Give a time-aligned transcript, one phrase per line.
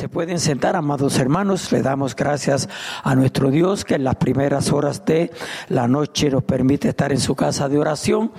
[0.00, 1.70] Se pueden sentar, amados hermanos.
[1.72, 2.70] Le damos gracias
[3.02, 5.30] a nuestro Dios que en las primeras horas de
[5.68, 8.32] la noche nos permite estar en su casa de oración.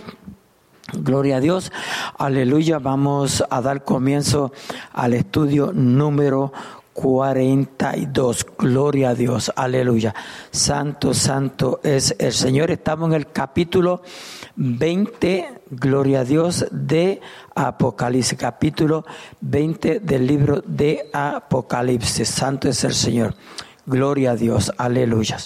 [0.92, 1.72] Gloria a Dios.
[2.18, 2.80] Aleluya.
[2.80, 4.52] Vamos a dar comienzo
[4.92, 6.52] al estudio número
[6.94, 8.48] 42.
[8.58, 9.52] Gloria a Dios.
[9.56, 10.16] Aleluya.
[10.50, 12.72] Santo, santo es el Señor.
[12.72, 14.02] Estamos en el capítulo
[14.56, 17.22] 20, gloria a Dios, de
[17.56, 18.38] Apocalipsis.
[18.38, 19.06] Capítulo
[19.40, 22.28] 20 del libro de Apocalipsis.
[22.28, 23.36] Santo es el Señor.
[23.86, 24.72] Gloria a Dios.
[24.78, 25.38] Aleluya.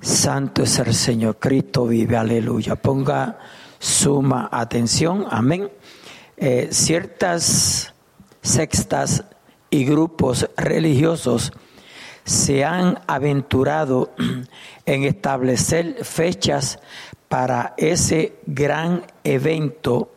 [0.00, 1.38] Santo es el Señor.
[1.38, 2.16] Cristo vive.
[2.16, 2.76] Aleluya.
[2.76, 3.38] Ponga
[3.78, 5.26] suma atención.
[5.30, 5.70] Amén.
[6.36, 7.94] Eh, ciertas
[8.42, 9.24] sextas
[9.70, 11.52] y grupos religiosos
[12.24, 14.12] se han aventurado
[14.86, 16.78] en establecer fechas
[17.28, 20.12] para ese gran evento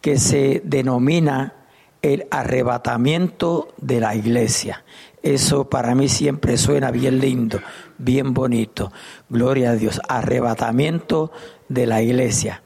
[0.00, 1.54] que se denomina
[2.02, 4.84] el arrebatamiento de la iglesia.
[5.22, 7.60] Eso para mí siempre suena bien lindo,
[7.98, 8.92] bien bonito.
[9.28, 10.00] Gloria a Dios.
[10.08, 11.32] Arrebatamiento
[11.68, 12.62] de la iglesia,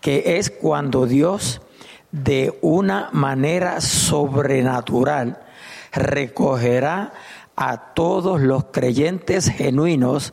[0.00, 1.60] que es cuando Dios
[2.12, 5.40] de una manera sobrenatural
[5.92, 7.12] recogerá
[7.56, 10.32] a todos los creyentes genuinos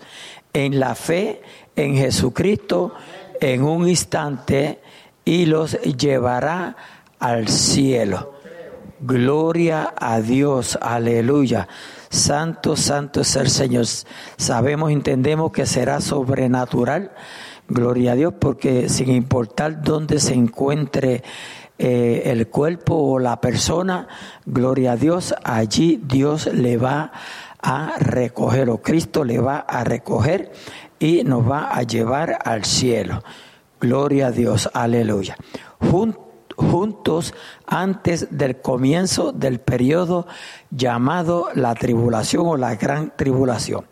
[0.54, 1.42] en la fe
[1.76, 2.94] en Jesucristo
[3.42, 4.80] en un instante
[5.24, 6.76] y los llevará
[7.20, 8.34] al cielo.
[9.00, 11.68] Gloria a Dios, aleluya.
[12.10, 13.86] Santo, santo es el Señor.
[14.38, 17.12] Sabemos, entendemos que será sobrenatural.
[17.68, 21.24] Gloria a Dios, porque sin importar dónde se encuentre
[21.78, 24.08] eh, el cuerpo o la persona,
[24.46, 27.12] gloria a Dios, allí Dios le va
[27.62, 30.54] a recoger, o Cristo le va a recoger
[31.06, 33.24] y nos va a llevar al cielo.
[33.80, 35.38] Gloria a Dios, aleluya.
[36.58, 37.34] juntos
[37.68, 40.26] antes del comienzo del periodo
[40.72, 43.86] llamado la tribulación o la gran tribulación.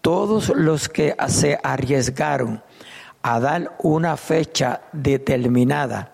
[0.00, 2.62] Todos los que se arriesgaron
[3.22, 6.12] a dar una fecha determinada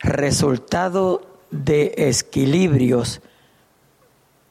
[0.00, 3.22] resultado de equilibrios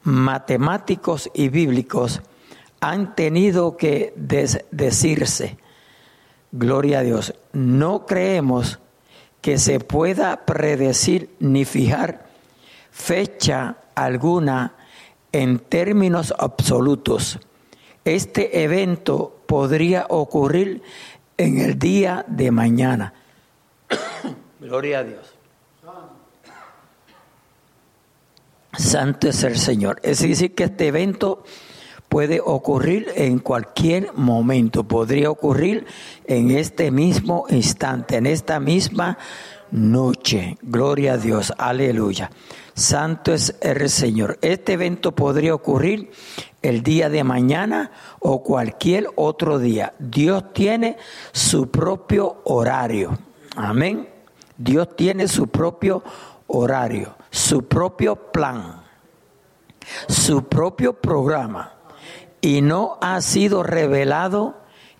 [0.02, 2.20] matemáticos y bíblicos
[2.82, 5.56] han tenido que decirse,
[6.50, 8.80] gloria a Dios, no creemos
[9.40, 12.26] que se pueda predecir ni fijar
[12.90, 14.74] fecha alguna
[15.30, 17.38] en términos absolutos.
[18.04, 20.82] Este evento podría ocurrir
[21.38, 23.14] en el día de mañana.
[24.60, 25.34] Gloria a Dios.
[28.76, 30.00] Santo es el Señor.
[30.02, 31.44] Es decir, que este evento
[32.12, 35.86] puede ocurrir en cualquier momento, podría ocurrir
[36.26, 39.16] en este mismo instante, en esta misma
[39.70, 40.58] noche.
[40.60, 42.30] Gloria a Dios, aleluya.
[42.74, 44.38] Santo es el Señor.
[44.42, 46.10] Este evento podría ocurrir
[46.60, 47.90] el día de mañana
[48.20, 49.94] o cualquier otro día.
[49.98, 50.98] Dios tiene
[51.32, 53.18] su propio horario.
[53.56, 54.06] Amén.
[54.58, 56.04] Dios tiene su propio
[56.46, 58.82] horario su propio plan,
[60.06, 61.72] su propio programa,
[62.42, 64.56] y no ha sido revelado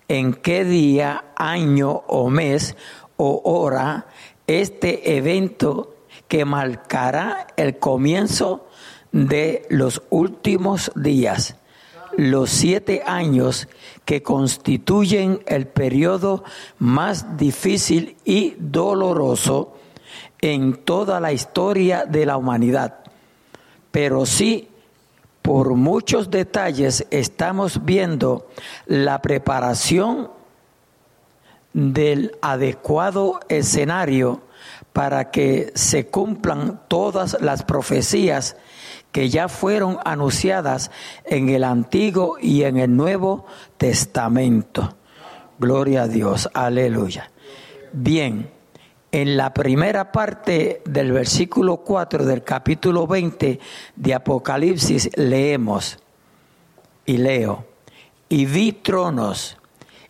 [0.09, 2.77] en qué día, año o mes
[3.17, 4.07] o hora
[4.47, 5.97] este evento
[6.29, 8.69] que marcará el comienzo
[9.11, 11.57] de los últimos días,
[12.17, 13.69] los siete años
[14.05, 16.45] que constituyen el periodo
[16.79, 19.77] más difícil y doloroso
[20.41, 23.01] en toda la historia de la humanidad.
[23.91, 24.69] Pero sí,
[25.43, 28.49] por muchos detalles estamos viendo
[28.87, 30.31] la preparación
[31.73, 34.43] del adecuado escenario
[34.93, 38.57] para que se cumplan todas las profecías
[39.11, 40.91] que ya fueron anunciadas
[41.25, 44.97] en el Antiguo y en el Nuevo Testamento.
[45.59, 47.31] Gloria a Dios, aleluya.
[47.93, 48.51] Bien,
[49.13, 53.61] en la primera parte del versículo 4 del capítulo 20
[53.95, 55.99] de Apocalipsis leemos,
[57.05, 57.67] y leo,
[58.31, 59.59] y vi tronos,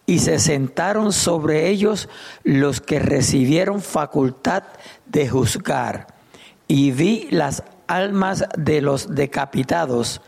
[0.07, 2.09] y se sentaron sobre ellos
[2.45, 4.63] los que recibieron facultad
[5.07, 6.07] de juzgar,
[6.69, 10.21] y vi las almas de los decapitados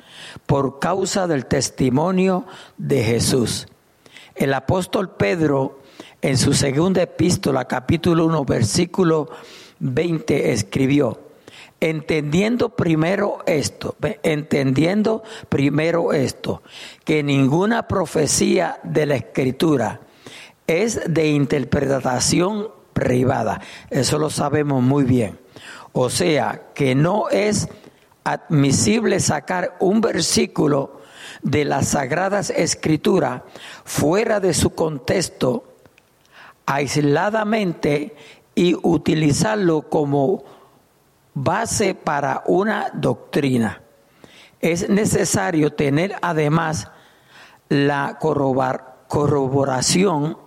[0.47, 2.45] por causa del testimonio
[2.77, 3.69] de Jesús.
[4.35, 5.84] El apóstol Pedro
[6.25, 9.29] en su segunda epístola, capítulo 1, versículo
[9.81, 11.21] 20, escribió,
[11.81, 16.63] entendiendo primero esto, entendiendo primero esto,
[17.05, 20.01] que ninguna profecía de la escritura
[20.67, 23.61] es de interpretación privada.
[23.91, 25.39] Eso lo sabemos muy bien.
[25.93, 27.69] O sea, que no es
[28.25, 31.03] admisible sacar un versículo
[31.43, 33.43] de las Sagradas Escrituras
[33.85, 35.74] fuera de su contexto,
[36.67, 38.15] aisladamente,
[38.55, 40.45] y utilizarlo como
[41.35, 43.83] base para una doctrina.
[44.61, 46.89] Es necesario tener además
[47.69, 48.19] la
[49.09, 50.39] corroboración,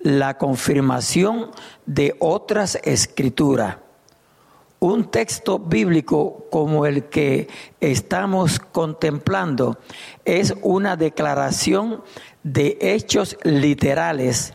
[0.00, 1.50] la confirmación
[1.86, 3.78] de otras escrituras.
[4.80, 7.48] Un texto bíblico como el que
[7.80, 9.76] estamos contemplando
[10.24, 12.04] es una declaración
[12.44, 14.54] de hechos literales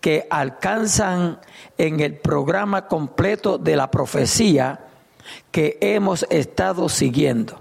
[0.00, 1.40] que alcanzan
[1.78, 4.80] en el programa completo de la profecía
[5.50, 7.60] que hemos estado siguiendo.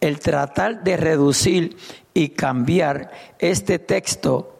[0.00, 1.76] El tratar de reducir
[2.12, 4.58] y cambiar este texto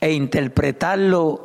[0.00, 1.44] e interpretarlo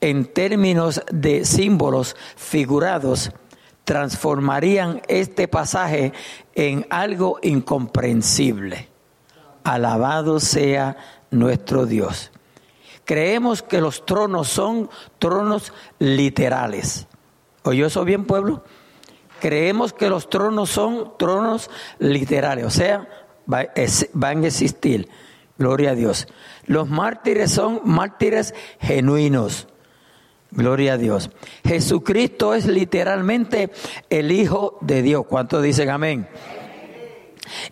[0.00, 3.32] en términos de símbolos figurados
[3.84, 6.12] transformarían este pasaje
[6.54, 8.88] en algo incomprensible.
[9.62, 10.96] Alabado sea
[11.30, 12.30] nuestro Dios.
[13.04, 17.06] Creemos que los tronos son tronos literales.
[17.62, 18.64] ¿Oyó eso bien, pueblo?
[19.40, 23.08] Creemos que los tronos son tronos literales, o sea,
[23.46, 25.08] van a existir.
[25.58, 26.26] Gloria a Dios.
[26.66, 29.68] Los mártires son mártires genuinos.
[30.50, 31.30] Gloria a Dios.
[31.64, 33.70] Jesucristo es literalmente
[34.08, 35.26] el Hijo de Dios.
[35.26, 36.28] ¿Cuántos dicen amén?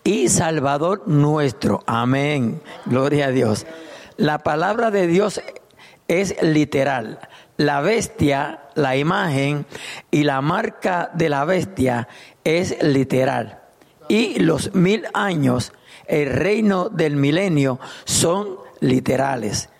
[0.04, 1.82] Y Salvador nuestro.
[1.86, 2.60] Amén.
[2.86, 3.66] Gloria a Dios.
[4.16, 5.40] La palabra de Dios
[6.08, 7.18] es literal.
[7.56, 9.66] La bestia, la imagen
[10.10, 12.08] y la marca de la bestia
[12.44, 13.60] es literal.
[14.08, 15.72] Y los mil años,
[16.06, 19.70] el reino del milenio, son literales.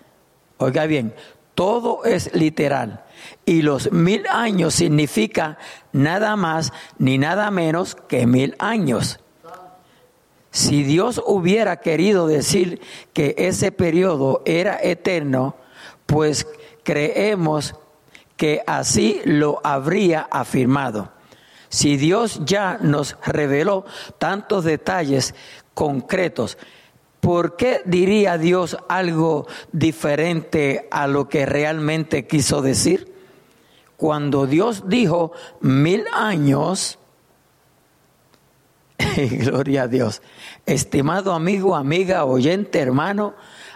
[0.57, 1.13] Oiga bien,
[1.55, 3.03] todo es literal.
[3.45, 5.57] Y los mil años significa
[5.91, 9.19] nada más ni nada menos que mil años.
[10.53, 12.79] Si Dios hubiera querido decir
[13.11, 15.55] que ese periodo era eterno,
[16.05, 16.47] pues
[16.83, 17.73] creemos
[18.37, 21.11] que así lo habría afirmado.
[21.69, 23.83] Si Dios ya nos reveló
[24.19, 25.33] tantos detalles
[25.73, 26.57] concretos
[27.23, 33.13] ¿por qué diría Dios algo diferente a lo que realmente quiso decir?
[33.95, 36.99] Cuando Dios dijo mil años,
[39.31, 40.21] gloria a Dios,
[40.65, 43.33] estimado amigo, amiga, oyente, hermano,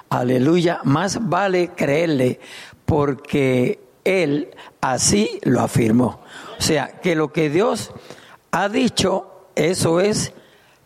[0.09, 2.39] aleluya, más vale creerle
[2.85, 4.49] porque Él
[4.81, 6.21] así lo afirmó.
[6.57, 7.91] O sea, que lo que Dios
[8.51, 10.33] ha dicho, eso es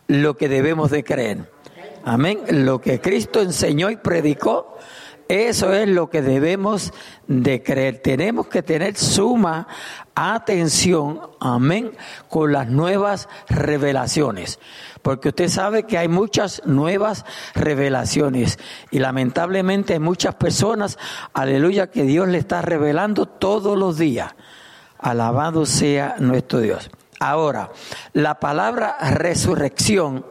[0.08, 1.50] lo que debemos de creer.
[2.04, 2.42] Amén.
[2.50, 4.78] Lo que Cristo enseñó y predicó,
[5.32, 6.92] eso es lo que debemos
[7.26, 8.00] de creer.
[8.00, 9.66] Tenemos que tener suma
[10.14, 11.94] atención, amén,
[12.28, 14.60] con las nuevas revelaciones.
[15.02, 17.24] Porque usted sabe que hay muchas nuevas
[17.56, 18.60] revelaciones
[18.92, 21.00] y lamentablemente hay muchas personas,
[21.34, 24.36] aleluya, que Dios le está revelando todos los días.
[25.00, 26.92] Alabado sea nuestro Dios.
[27.22, 27.72] Ahora,
[28.12, 30.26] la palabra resurrección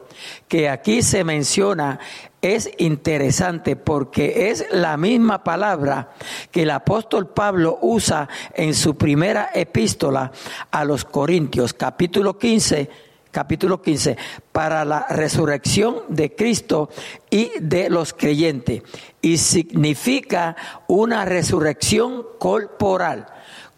[0.49, 1.99] que aquí se menciona
[2.43, 6.12] es interesante porque es la misma palabra
[6.50, 10.32] que el apóstol Pablo usa en su primera epístola
[10.70, 14.17] a los Corintios, capítulo 15 capítulo 15,
[14.52, 16.91] para la resurrección de Cristo
[17.31, 18.82] y de los creyentes.
[19.22, 20.56] Y significa
[20.89, 23.27] una resurrección corporal,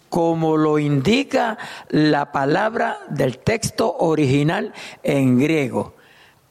[0.08, 1.58] como lo indica
[1.88, 4.72] la palabra del texto original
[5.02, 5.94] en griego.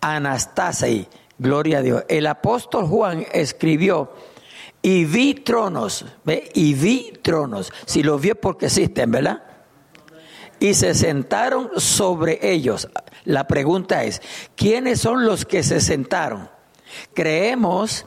[0.02, 2.04] Anastasei, gloria a Dios.
[2.10, 4.12] El apóstol Juan escribió,
[4.82, 6.50] y vi tronos, ¿ve?
[6.56, 9.44] y vi tronos, si los vio porque existen, ¿verdad?
[10.60, 12.88] Y se sentaron sobre ellos.
[13.26, 14.22] La pregunta es,
[14.56, 16.50] ¿quiénes son los que se sentaron?
[17.14, 18.06] Creemos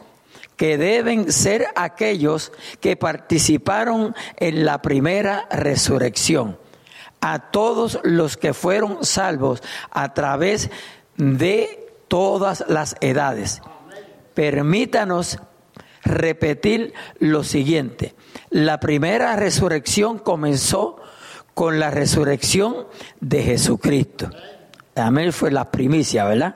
[0.56, 6.58] que deben ser aquellos que participaron en la primera resurrección.
[7.20, 10.70] A todos los que fueron salvos a través
[11.16, 11.83] de
[12.14, 13.60] todas las edades.
[14.34, 15.40] Permítanos
[16.04, 18.14] repetir lo siguiente.
[18.50, 21.02] La primera resurrección comenzó
[21.54, 22.86] con la resurrección
[23.18, 24.30] de Jesucristo.
[24.94, 26.54] Amén, fue la primicia, ¿verdad?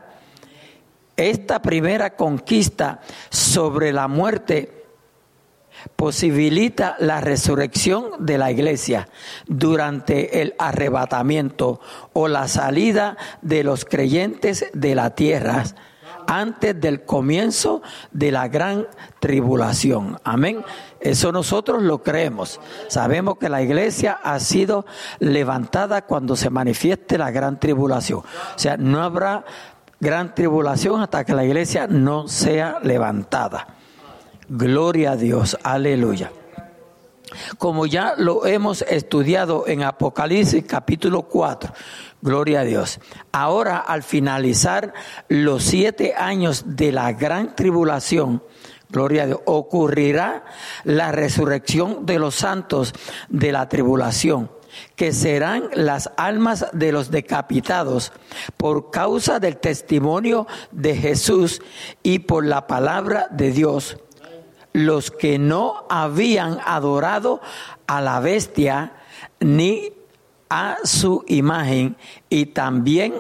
[1.17, 4.78] Esta primera conquista sobre la muerte
[5.97, 9.09] posibilita la resurrección de la iglesia
[9.47, 11.81] durante el arrebatamiento
[12.13, 15.65] o la salida de los creyentes de la tierra
[16.29, 17.81] antes del comienzo
[18.13, 18.87] de la gran
[19.19, 20.19] tribulación.
[20.25, 20.63] Amén.
[21.01, 22.61] Eso nosotros lo creemos.
[22.89, 24.85] Sabemos que la iglesia ha sido
[25.21, 28.21] levantada cuando se manifieste la gran tribulación.
[28.21, 29.45] O sea, no habrá
[30.01, 33.78] gran tribulación hasta que la iglesia no sea levantada.
[34.49, 35.59] Gloria a Dios.
[35.63, 36.33] Aleluya.
[37.59, 41.75] Como ya lo hemos estudiado en Apocalipsis capítulo 4,
[42.23, 42.99] gloria a Dios.
[43.31, 44.95] Ahora, al finalizar
[45.29, 48.43] los siete años de la gran tribulación,
[48.89, 50.47] gloria a Dios, ocurrirá
[50.85, 52.95] la resurrección de los santos
[53.29, 54.51] de la tribulación
[54.97, 58.13] que serán las almas de los decapitados
[58.57, 61.61] por causa del testimonio de Jesús
[62.03, 63.99] y por la palabra de Dios
[64.79, 67.41] los que no habían adorado
[67.87, 68.93] a la bestia
[69.41, 69.93] ni
[70.49, 71.97] a su imagen
[72.29, 73.15] y también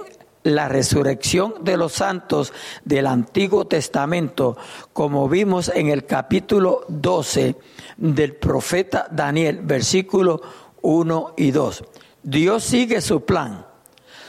[0.45, 2.53] la resurrección de los santos
[2.85, 4.57] del Antiguo Testamento,
[4.93, 7.57] como vimos en el capítulo 12
[7.97, 10.41] del profeta Daniel, versículo
[10.81, 11.85] 1 y 2.
[12.23, 13.67] Dios sigue su plan,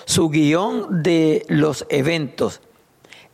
[0.05, 2.61] su guion de los eventos.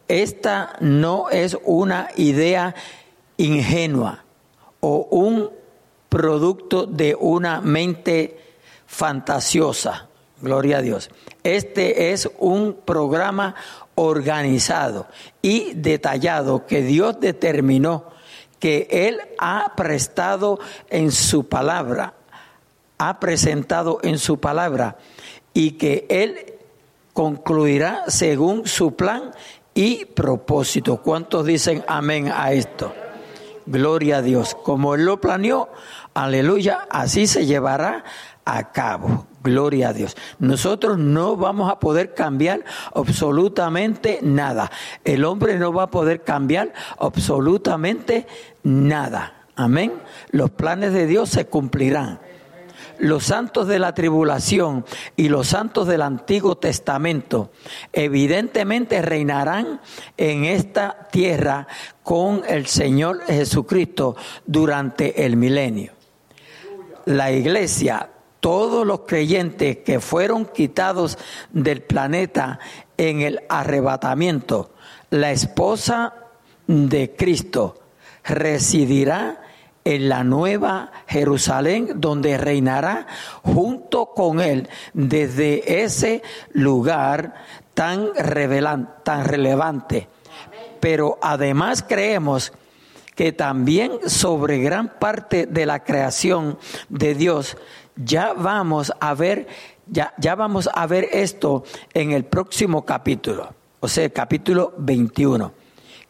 [0.08, 2.76] Esta no es una idea
[3.38, 4.24] ingenua
[4.80, 5.50] o un
[6.10, 8.40] producto de una mente
[8.86, 10.08] fantasiosa.
[10.42, 11.10] Gloria a Dios.
[11.44, 13.56] Este es un programa
[13.96, 15.08] organizado
[15.42, 18.06] y detallado que Dios determinó
[18.60, 22.14] que Él ha prestado en su palabra,
[22.98, 24.98] ha presentado en su palabra
[25.54, 26.54] y que Él
[27.14, 29.32] concluirá según su plan
[29.74, 30.98] y propósito.
[31.02, 32.94] ¿Cuántos dicen amén a esto?
[33.66, 34.56] Gloria a Dios.
[34.56, 35.70] Como Él lo planeó,
[36.14, 38.04] aleluya, así se llevará
[38.46, 39.26] a cabo.
[39.44, 40.16] Gloria a Dios.
[40.40, 44.72] Nosotros no vamos a poder cambiar absolutamente nada.
[45.04, 48.28] El hombre no va a poder cambiar absolutamente
[48.64, 49.34] nada.
[49.56, 49.94] Amén.
[50.32, 52.20] Los planes de Dios se cumplirán
[53.00, 54.86] los santos de la tribulación
[55.16, 57.52] y los santos del Antiguo Testamento
[57.94, 59.82] evidentemente reinarán
[60.18, 61.68] en esta tierra
[62.04, 65.94] con el Señor Jesucristo durante el milenio.
[67.06, 68.10] La iglesia,
[68.40, 71.18] todos los creyentes que fueron quitados
[71.52, 72.60] del planeta
[72.98, 74.72] en el arrebatamiento,
[75.10, 76.14] la esposa
[76.68, 77.80] de Cristo
[78.24, 79.45] residirá
[79.86, 83.06] en la nueva Jerusalén, donde reinará
[83.44, 87.36] junto con él desde ese lugar
[87.76, 88.10] tan,
[89.04, 90.10] tan relevante.
[90.80, 92.52] Pero además creemos
[93.14, 96.58] que también sobre gran parte de la creación
[96.90, 97.56] de Dios
[97.96, 99.48] ya vamos a ver
[99.88, 101.64] ya, ya vamos a ver esto
[101.94, 105.52] en el próximo capítulo, o sea, capítulo 21.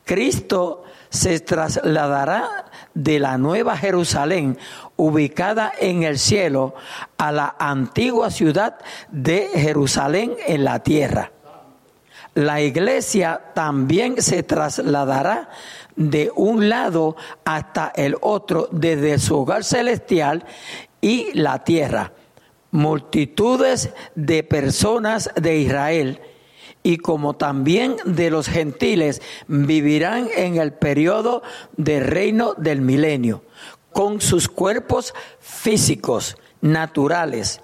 [0.06, 0.85] Cristo
[1.16, 4.58] se trasladará de la nueva Jerusalén,
[4.96, 6.76] ubicada en el cielo,
[7.18, 8.78] a la antigua ciudad
[9.10, 11.32] de Jerusalén en la tierra.
[12.36, 15.50] La iglesia también se trasladará
[15.96, 20.46] de un lado hasta el otro, desde su hogar celestial
[21.00, 22.12] y la tierra.
[22.72, 26.20] Multitudes de personas de Israel
[26.86, 31.42] y como también de los gentiles vivirán en el periodo
[31.78, 33.42] de reino del milenio,
[33.92, 37.60] con sus cuerpos físicos, naturales,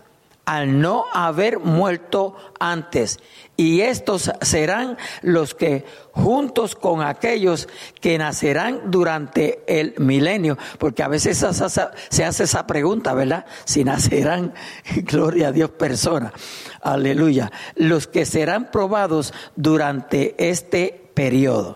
[0.45, 3.19] al no haber muerto antes.
[3.61, 11.07] Y estos serán los que juntos con aquellos que nacerán durante el milenio, porque a
[11.07, 11.37] veces
[12.09, 13.45] se hace esa pregunta, ¿verdad?
[13.65, 14.55] Si nacerán,
[15.03, 16.33] gloria a Dios, personas.
[16.81, 17.51] Aleluya.
[17.75, 21.75] Los que serán probados durante este periodo.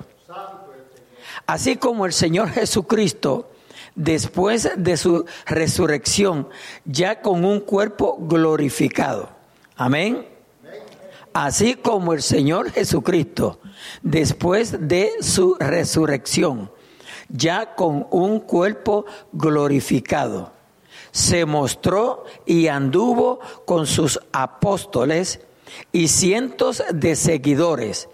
[1.45, 3.51] Así como el Señor Jesucristo
[3.93, 6.49] después de su resurrección,
[6.83, 9.29] ya con un cuerpo glorificado.
[9.75, 10.34] Amén.
[11.35, 13.59] Así como el Señor Jesucristo,
[14.01, 16.71] después de su resurrección,
[17.27, 20.53] ya con un cuerpo glorificado,
[21.11, 25.41] se mostró y anduvo con sus apóstoles
[25.91, 28.07] y cientos de seguidores.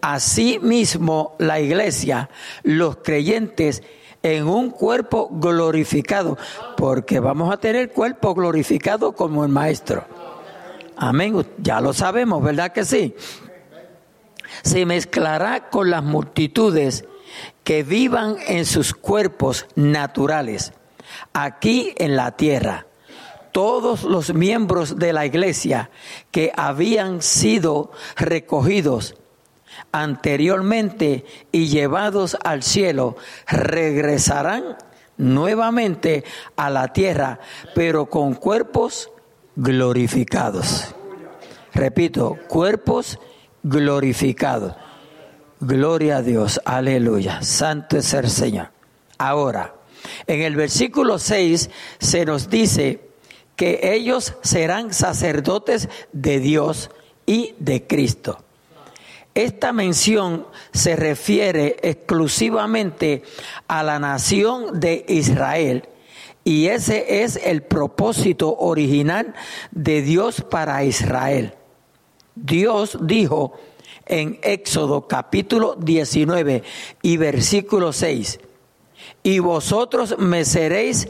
[0.00, 2.30] Asimismo, la iglesia,
[2.62, 3.82] los creyentes,
[4.22, 6.38] en un cuerpo glorificado,
[6.78, 10.15] porque vamos a tener cuerpo glorificado como el Maestro.
[10.96, 13.14] Amén, ya lo sabemos, ¿verdad que sí?
[14.62, 17.04] Se mezclará con las multitudes
[17.64, 20.72] que vivan en sus cuerpos naturales,
[21.32, 22.86] aquí en la tierra.
[23.52, 25.90] Todos los miembros de la iglesia
[26.30, 29.16] que habían sido recogidos
[29.92, 34.76] anteriormente y llevados al cielo, regresarán
[35.16, 36.24] nuevamente
[36.56, 37.40] a la tierra,
[37.74, 39.10] pero con cuerpos
[39.56, 40.94] glorificados.
[41.74, 43.18] Repito, cuerpos
[43.62, 44.74] glorificados.
[45.60, 47.42] Gloria a Dios, aleluya.
[47.42, 48.68] Santo es el Señor.
[49.18, 49.74] Ahora,
[50.26, 53.00] en el versículo 6 se nos dice
[53.56, 56.90] que ellos serán sacerdotes de Dios
[57.24, 58.44] y de Cristo.
[59.34, 63.22] Esta mención se refiere exclusivamente
[63.68, 65.88] a la nación de Israel
[66.46, 69.34] y ese es el propósito original
[69.72, 71.54] de Dios para Israel.
[72.36, 73.54] Dios dijo
[74.06, 76.62] en Éxodo capítulo 19
[77.02, 78.38] y versículo 6,
[79.24, 81.08] y vosotros me seréis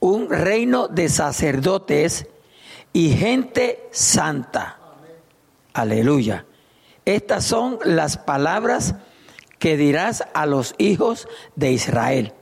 [0.00, 2.26] un reino de sacerdotes
[2.92, 4.80] y gente santa.
[5.72, 6.46] Aleluya.
[7.04, 8.96] Estas son las palabras
[9.60, 12.32] que dirás a los hijos de Israel.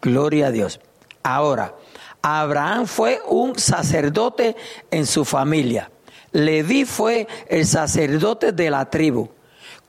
[0.00, 0.80] Gloria a Dios.
[1.22, 1.74] Ahora,
[2.22, 4.56] Abraham fue un sacerdote
[4.90, 5.90] en su familia.
[6.32, 9.28] Leví fue el sacerdote de la tribu,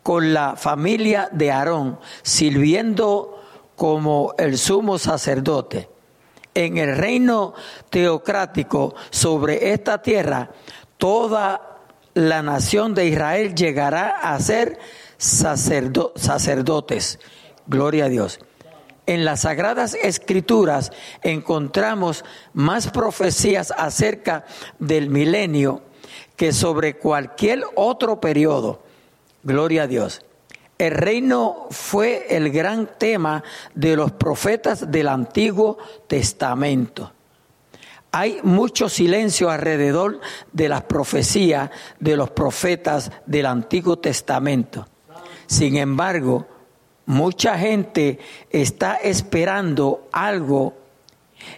[0.01, 3.41] con la familia de Aarón, sirviendo
[3.75, 5.89] como el sumo sacerdote.
[6.55, 7.53] En el reino
[7.89, 10.51] teocrático sobre esta tierra,
[10.97, 11.79] toda
[12.13, 14.77] la nación de Israel llegará a ser
[15.17, 17.19] sacerdotes.
[17.65, 18.39] Gloria a Dios.
[19.05, 20.91] En las sagradas escrituras
[21.21, 24.45] encontramos más profecías acerca
[24.79, 25.81] del milenio
[26.37, 28.81] que sobre cualquier otro periodo.
[29.43, 30.21] Gloria a Dios.
[30.77, 33.43] El reino fue el gran tema
[33.75, 37.11] de los profetas del Antiguo Testamento.
[38.11, 40.19] Hay mucho silencio alrededor
[40.51, 41.69] de las profecías
[41.99, 44.87] de los profetas del Antiguo Testamento.
[45.47, 46.47] Sin embargo,
[47.05, 48.19] mucha gente
[48.49, 50.73] está esperando algo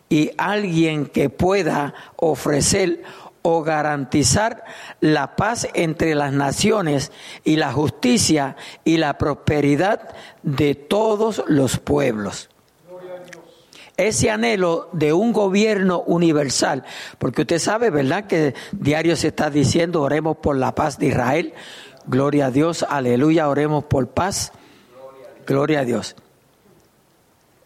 [0.09, 3.03] y alguien que pueda ofrecer
[3.47, 4.63] o garantizar
[5.01, 7.11] la paz entre las naciones
[7.43, 12.49] y la justicia y la prosperidad de todos los pueblos.
[13.97, 16.83] Ese anhelo de un gobierno universal,
[17.19, 18.25] porque usted sabe, ¿verdad?
[18.25, 21.53] Que diario se está diciendo, oremos por la paz de Israel.
[22.07, 24.51] Gloria a Dios, aleluya, oremos por paz.
[25.45, 26.15] Gloria a Dios.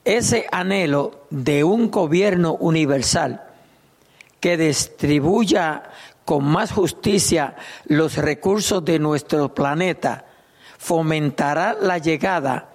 [0.06, 3.44] Ese anhelo de un gobierno universal
[4.40, 5.84] que distribuya
[6.30, 10.26] con más justicia los recursos de nuestro planeta,
[10.78, 12.70] fomentará la llegada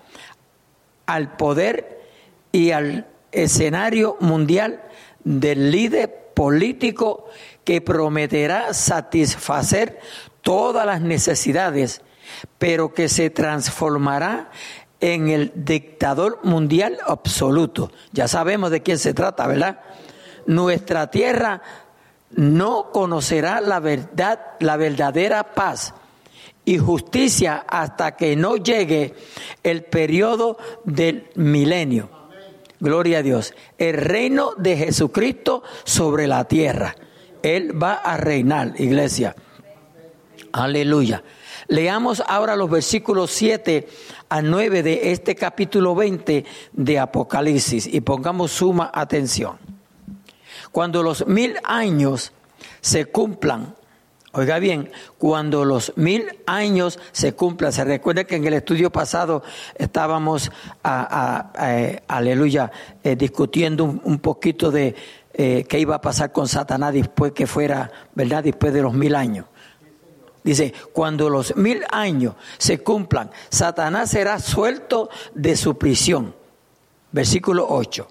[1.06, 2.02] al poder
[2.50, 4.82] y al escenario mundial
[5.22, 7.28] del líder político
[7.62, 10.00] que prometerá satisfacer
[10.42, 12.02] todas las necesidades,
[12.58, 14.50] pero que se transformará
[15.12, 17.92] en el dictador mundial absoluto.
[18.12, 19.80] Ya sabemos de quién se trata, ¿verdad?
[20.46, 21.62] nuestra tierra
[22.30, 25.94] no conocerá la verdad, la verdadera paz
[26.64, 29.14] y justicia hasta que no llegue
[29.62, 32.10] el periodo del milenio.
[32.80, 33.54] Gloria a Dios.
[33.78, 36.96] El reino de Jesucristo sobre la tierra.
[37.42, 39.36] Él va a reinar, iglesia.
[40.52, 41.22] Aleluya.
[41.68, 43.88] Leamos ahora los versículos 7
[44.34, 49.58] a 9 de este capítulo 20 de Apocalipsis y pongamos suma atención.
[50.72, 52.32] Cuando los mil años
[52.80, 53.76] se cumplan,
[54.32, 59.44] oiga bien, cuando los mil años se cumplan, se recuerda que en el estudio pasado
[59.76, 60.50] estábamos,
[60.82, 62.72] a, aleluya,
[63.04, 64.96] eh, discutiendo un, poquito de
[65.32, 68.42] eh, qué iba a pasar con Satanás después que fuera, ¿verdad?
[68.42, 69.46] Después de los mil años.
[70.44, 76.34] Dice, cuando los mil años se cumplan, Satanás será suelto de su prisión.
[77.10, 78.08] Versículo 8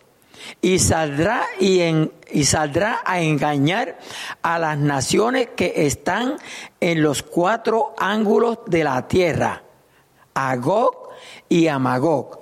[0.62, 3.98] y saldrá y, en, y saldrá a engañar
[4.42, 6.38] a las naciones que están
[6.80, 9.64] en los cuatro ángulos de la tierra,
[10.34, 11.10] a Gog
[11.50, 12.40] y a Magog,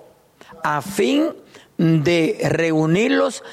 [0.64, 1.30] a fin
[1.78, 3.44] de reunirlos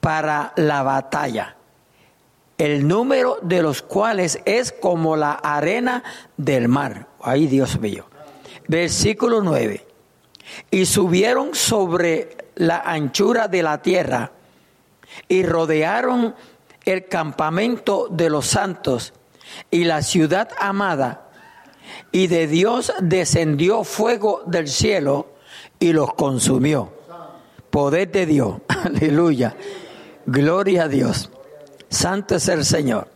[0.00, 1.56] para la batalla,
[2.58, 6.04] el número de los cuales es como la arena
[6.36, 7.08] del mar.
[7.20, 8.06] Ay, Dios mío.
[8.68, 9.84] Versículo 9.
[10.70, 14.32] Y subieron sobre la anchura de la tierra
[15.28, 16.34] y rodearon
[16.84, 19.12] el campamento de los santos
[19.70, 21.28] y la ciudad amada.
[22.12, 25.34] Y de Dios descendió fuego del cielo
[25.78, 26.92] y los consumió.
[27.70, 28.60] Poder de Dios.
[28.68, 29.56] Aleluya.
[30.26, 31.30] Gloria a Dios.
[31.94, 33.08] Santo es el Señor.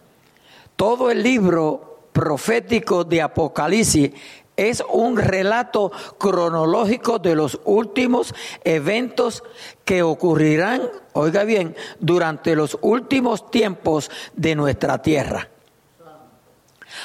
[0.76, 4.12] Todo el libro profético de Apocalipsis
[4.56, 9.44] es un relato cronológico de los últimos eventos
[9.84, 15.48] que ocurrirán, oiga bien, durante los últimos tiempos de nuestra tierra.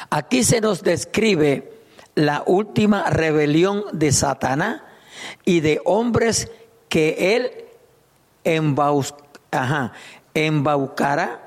[0.09, 1.73] Aquí se nos describe
[2.15, 4.81] la última rebelión de Satanás
[5.45, 6.49] y de hombres
[6.89, 7.51] que él
[10.33, 11.42] embaucará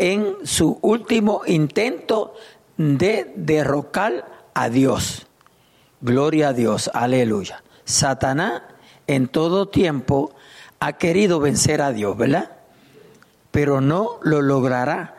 [0.00, 2.34] en su último intento
[2.78, 5.26] de derrocar a Dios.
[6.00, 7.62] Gloria a Dios, aleluya.
[7.84, 8.62] Satanás
[9.06, 10.34] en todo tiempo
[10.80, 12.50] ha querido vencer a Dios, ¿verdad?
[13.50, 15.16] Pero no lo logrará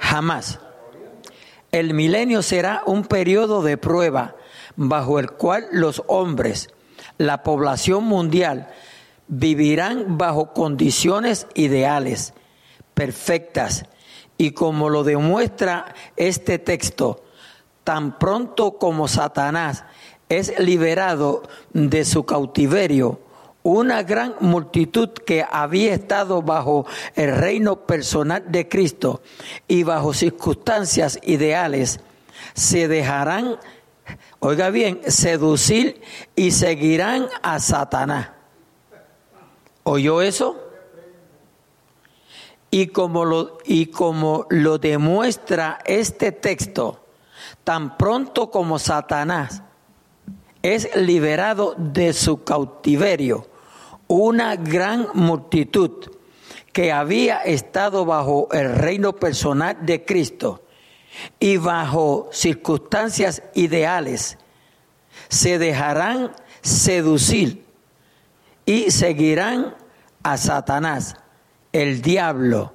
[0.00, 0.58] jamás.
[1.70, 4.34] El milenio será un periodo de prueba
[4.74, 6.70] bajo el cual los hombres,
[7.18, 8.68] la población mundial,
[9.28, 12.34] vivirán bajo condiciones ideales,
[12.94, 13.84] perfectas,
[14.38, 17.24] y como lo demuestra este texto,
[17.84, 19.84] tan pronto como Satanás
[20.28, 23.20] es liberado de su cautiverio,
[23.62, 29.22] una gran multitud que había estado bajo el reino personal de Cristo
[29.66, 32.00] y bajo circunstancias ideales,
[32.54, 33.58] se dejarán,
[34.38, 36.00] oiga bien, seducir
[36.36, 38.30] y seguirán a Satanás.
[39.82, 40.67] ¿Oyó eso?
[42.70, 47.04] Y como lo, y como lo demuestra este texto,
[47.64, 49.62] tan pronto como Satanás
[50.62, 53.46] es liberado de su cautiverio
[54.08, 56.10] una gran multitud
[56.72, 60.62] que había estado bajo el reino personal de Cristo
[61.38, 64.38] y bajo circunstancias ideales,
[65.28, 67.66] se dejarán seducir
[68.64, 69.74] y seguirán
[70.22, 71.16] a Satanás,
[71.82, 72.72] el diablo,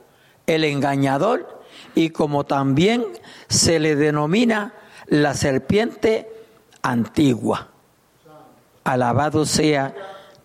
[0.47, 1.61] el engañador,
[1.93, 3.03] y como también
[3.49, 4.73] se le denomina
[5.07, 6.31] la serpiente
[6.81, 7.67] antigua.
[8.85, 9.93] Alabado sea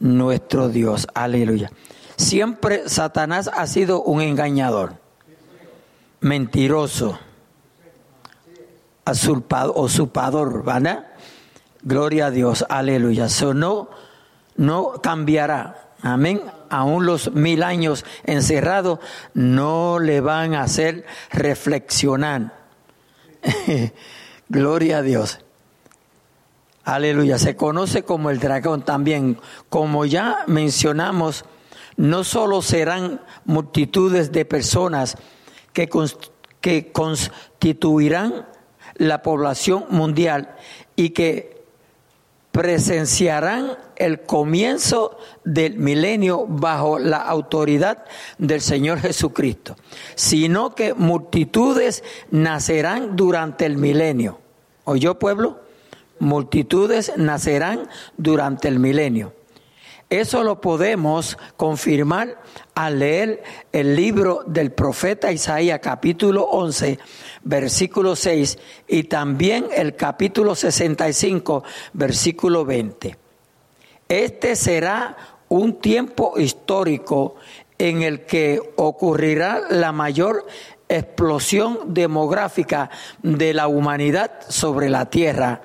[0.00, 1.06] nuestro Dios.
[1.14, 1.70] Aleluya.
[2.16, 4.94] Siempre Satanás ha sido un engañador,
[6.20, 7.18] mentiroso,
[9.06, 11.06] usurpador, ¿verdad?
[11.82, 13.26] Gloria a Dios, aleluya.
[13.26, 13.88] Eso no,
[14.56, 15.92] no cambiará.
[16.02, 16.42] Amén.
[16.70, 18.98] Aún los mil años encerrados
[19.35, 22.52] no le van a hacer reflexionar.
[24.48, 25.40] Gloria a Dios.
[26.85, 27.38] Aleluya.
[27.38, 29.38] Se conoce como el dragón también.
[29.68, 31.44] Como ya mencionamos,
[31.96, 35.16] no solo serán multitudes de personas
[35.72, 35.90] que,
[36.61, 38.46] que constituirán
[38.94, 40.54] la población mundial
[40.96, 41.57] y que
[42.58, 48.04] presenciarán el comienzo del milenio bajo la autoridad
[48.36, 49.76] del Señor Jesucristo,
[50.16, 54.40] sino que multitudes nacerán durante el milenio.
[54.82, 55.60] ¿Oyó pueblo?
[56.18, 59.34] multitudes nacerán durante el milenio.
[60.10, 62.42] Eso lo podemos confirmar
[62.74, 63.40] al leer
[63.70, 66.98] el libro del profeta Isaías capítulo 11
[67.42, 73.16] versículo 6 y también el capítulo 65 versículo 20.
[74.09, 75.16] Este será
[75.48, 77.37] un tiempo histórico
[77.79, 80.46] en el que ocurrirá la mayor
[80.88, 82.90] explosión demográfica
[83.22, 85.62] de la humanidad sobre la tierra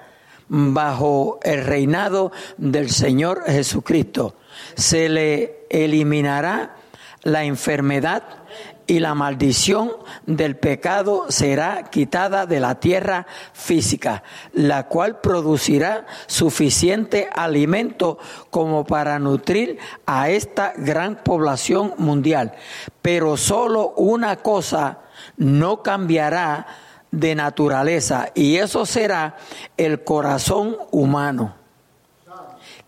[0.47, 4.35] bajo el reinado del Señor Jesucristo.
[4.75, 6.75] Se le eliminará
[7.23, 8.42] la enfermedad
[8.87, 9.91] y la maldición
[10.25, 18.17] del pecado será quitada de la tierra física, la cual producirá suficiente alimento
[18.49, 22.53] como para nutrir a esta gran población mundial.
[23.01, 24.99] Pero solo una cosa
[25.37, 26.67] no cambiará
[27.11, 29.37] de naturaleza y eso será
[29.77, 31.55] el corazón humano,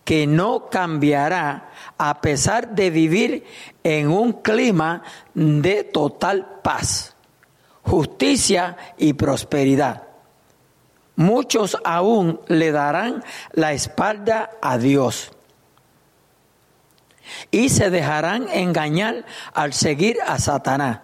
[0.03, 3.43] que no cambiará a pesar de vivir
[3.83, 5.03] en un clima
[5.33, 7.15] de total paz,
[7.83, 10.03] justicia y prosperidad.
[11.15, 15.31] Muchos aún le darán la espalda a Dios
[17.51, 20.99] y se dejarán engañar al seguir a Satanás.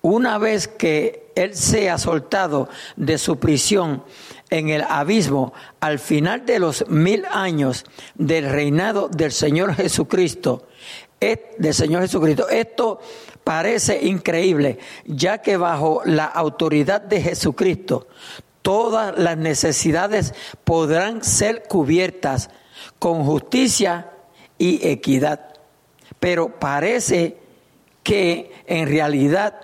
[0.00, 4.02] Una vez que él sea soltado de su prisión
[4.52, 10.68] en el abismo al final de los mil años del reinado del Señor Jesucristo,
[11.18, 12.50] del Señor Jesucristo.
[12.50, 13.00] Esto
[13.42, 18.08] parece increíble, ya que bajo la autoridad de Jesucristo
[18.60, 20.34] todas las necesidades
[20.64, 22.50] podrán ser cubiertas
[22.98, 24.10] con justicia
[24.58, 25.54] y equidad.
[26.20, 27.38] Pero parece
[28.02, 29.60] que en realidad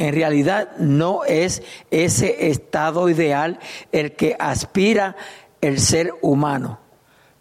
[0.00, 3.58] En realidad no es ese estado ideal
[3.92, 5.14] el que aspira
[5.60, 6.80] el ser humano.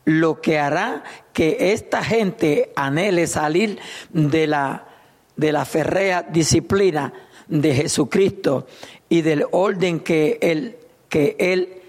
[0.04, 3.80] Lo que hará que esta gente anhele salir
[4.12, 4.89] de la,
[5.38, 7.13] de la férrea disciplina
[7.48, 8.67] de Jesucristo
[9.08, 11.82] y del orden que él, que él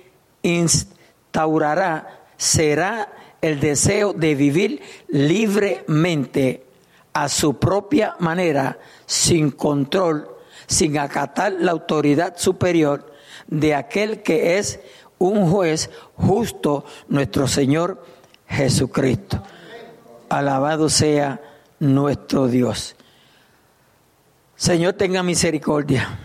[0.43, 6.63] instaurará será el deseo de vivir libremente
[7.13, 10.30] a su propia manera, sin control,
[10.71, 13.13] sin acatar la autoridad superior
[13.49, 14.79] de aquel que es
[15.19, 18.07] un juez justo, nuestro Señor
[18.47, 19.43] Jesucristo.
[20.29, 21.41] Alabado sea
[21.81, 22.95] nuestro Dios.
[24.55, 26.21] Señor, tenga misericordia.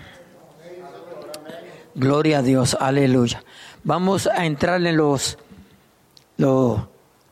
[1.95, 3.43] Gloria a Dios, aleluya.
[3.83, 5.39] Vamos a entrar en los,
[6.37, 6.81] los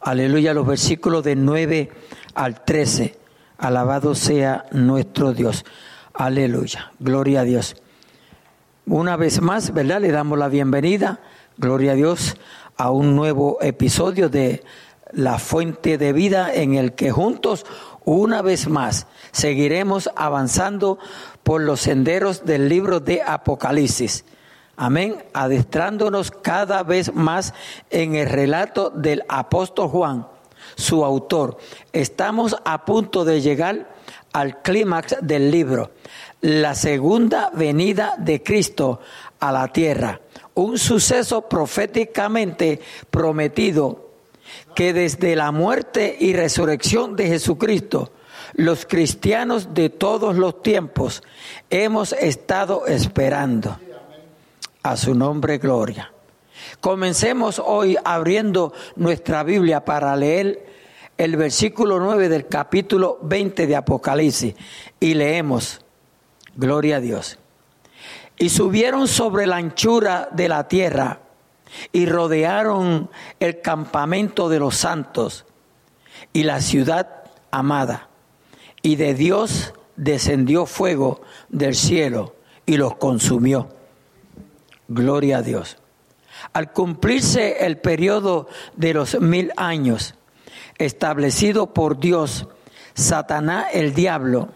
[0.02, 1.92] aleluya, los versículos de 9
[2.34, 3.20] al 13.
[3.60, 5.64] Alabado sea nuestro Dios.
[6.14, 6.92] Aleluya.
[7.00, 7.76] Gloria a Dios.
[8.86, 10.00] Una vez más, ¿verdad?
[10.00, 11.20] Le damos la bienvenida,
[11.58, 12.38] gloria a Dios,
[12.78, 14.64] a un nuevo episodio de
[15.12, 17.66] La Fuente de Vida en el que juntos,
[18.06, 21.00] una vez más, seguiremos avanzando
[21.42, 24.24] por los senderos del libro de Apocalipsis.
[24.76, 27.56] Amén, adestrándonos cada vez más
[27.90, 30.28] en el relato del apóstol Juan,
[30.76, 31.58] su autor.
[31.92, 33.94] Estamos a punto de llegar
[34.34, 35.92] al clímax del libro,
[36.42, 39.00] la segunda venida de Cristo
[39.40, 40.20] a la tierra,
[40.56, 44.10] un suceso proféticamente prometido
[44.76, 48.12] que desde la muerte y resurrección de Jesucristo,
[48.54, 51.24] los cristianos de todos los tiempos
[51.70, 53.78] hemos estado esperando.
[54.84, 56.12] A su nombre, gloria.
[56.82, 60.73] Comencemos hoy abriendo nuestra Biblia para leer
[61.18, 64.56] el versículo 9 del capítulo 20 de Apocalipsis
[65.00, 65.82] y leemos,
[66.56, 67.40] Gloria a Dios.
[68.38, 71.22] Y subieron sobre la anchura de la tierra
[71.92, 75.46] y rodearon el campamento de los santos
[76.32, 78.10] y la ciudad amada.
[78.82, 83.70] Y de Dios descendió fuego del cielo y los consumió.
[84.88, 85.78] Gloria a Dios.
[86.52, 90.16] Al cumplirse el periodo de los mil años
[90.78, 92.48] establecido por Dios,
[92.94, 94.50] Satanás el diablo,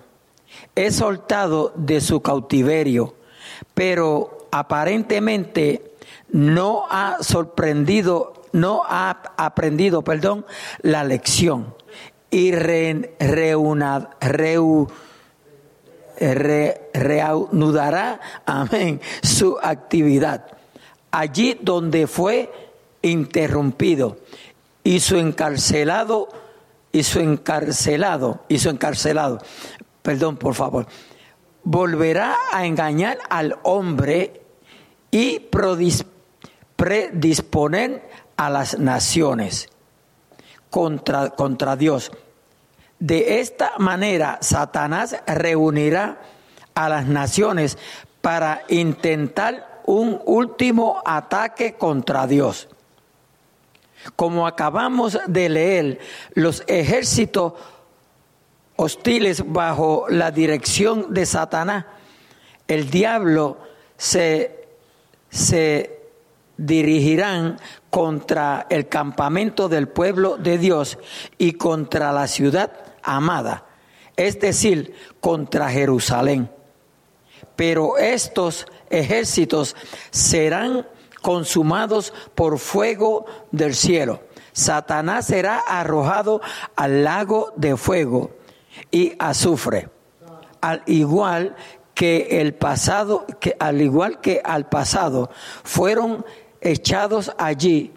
[0.76, 3.16] es soltado de su cautiverio,
[3.74, 5.96] pero aparentemente
[6.30, 10.46] no ha sorprendido, no ha aprendido, perdón,
[10.82, 11.76] la lección.
[12.30, 12.52] Y
[16.94, 20.46] reanudará, amén, su actividad.
[21.12, 22.52] Allí donde fue
[23.02, 24.18] interrumpido
[24.88, 26.30] y su encarcelado
[26.94, 29.40] y su encarcelado y su encarcelado
[30.08, 30.88] perdón, por favor,
[31.66, 34.42] volverá a engañar al hombre
[35.12, 35.42] y
[36.78, 39.68] predisponer a las naciones
[40.70, 42.14] contra, contra Dios.
[43.00, 46.22] De esta manera, Satanás reunirá
[46.74, 47.78] a las naciones
[48.22, 52.70] para intentar un último ataque contra Dios.
[54.16, 56.00] Como acabamos de leer,
[56.34, 57.54] los ejércitos
[58.76, 61.86] hostiles bajo la dirección de Satanás,
[62.68, 63.58] el diablo
[63.98, 64.68] se,
[65.30, 66.00] se
[66.58, 70.98] dirigirán contra el campamento del pueblo de Dios
[71.38, 72.72] y contra la ciudad
[73.04, 73.66] amada,
[74.16, 76.50] es decir, contra Jerusalén.
[77.56, 79.76] Pero estos ejércitos
[80.12, 80.86] serán
[81.28, 84.22] consumados por fuego del cielo.
[84.54, 86.40] Satanás será arrojado
[86.78, 88.32] al lago de fuego
[88.92, 89.90] y azufre.
[90.62, 91.58] Al igual
[91.94, 95.30] que el pasado, que al igual que al pasado,
[95.66, 96.26] fueron
[96.62, 97.92] echados allí,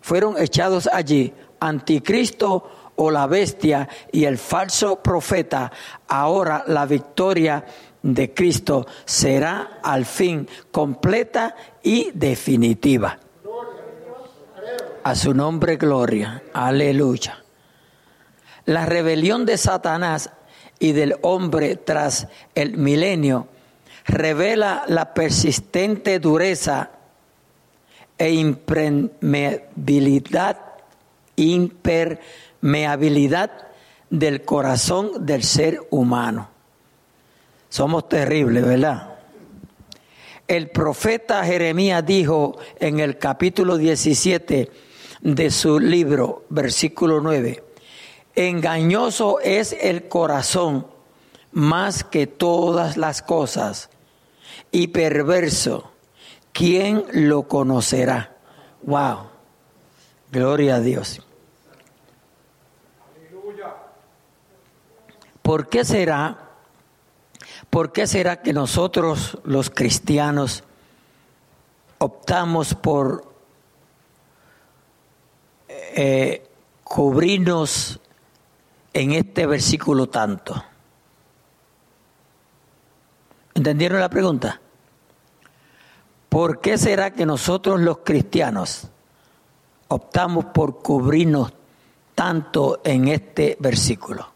[0.00, 5.72] fueron echados allí anticristo o la bestia y el falso profeta.
[6.06, 7.64] Ahora la victoria
[8.06, 13.18] de Cristo será al fin completa y definitiva.
[15.04, 16.42] A su nombre gloria.
[16.52, 17.44] Aleluya.
[18.64, 20.32] La rebelión de Satanás
[20.80, 23.46] y del hombre tras el milenio
[24.04, 26.90] revela la persistente dureza
[28.18, 30.58] e impermeabilidad,
[31.36, 33.68] impermeabilidad
[34.10, 36.48] del corazón del ser humano.
[37.68, 39.15] Somos terribles, ¿verdad?
[40.48, 44.70] El profeta Jeremías dijo en el capítulo 17
[45.20, 47.64] de su libro, versículo 9,
[48.36, 50.86] Engañoso es el corazón
[51.50, 53.90] más que todas las cosas
[54.70, 55.90] y perverso,
[56.52, 58.36] ¿quién lo conocerá?
[58.82, 59.30] Wow.
[60.30, 61.22] Gloria a Dios.
[65.42, 66.45] ¿Por qué será?
[67.70, 70.64] ¿Por qué será que nosotros los cristianos
[71.98, 73.32] optamos por
[75.68, 76.48] eh,
[76.84, 78.00] cubrirnos
[78.92, 80.64] en este versículo tanto?
[83.54, 84.60] ¿Entendieron la pregunta?
[86.28, 88.88] ¿Por qué será que nosotros los cristianos
[89.88, 91.52] optamos por cubrirnos
[92.14, 94.35] tanto en este versículo?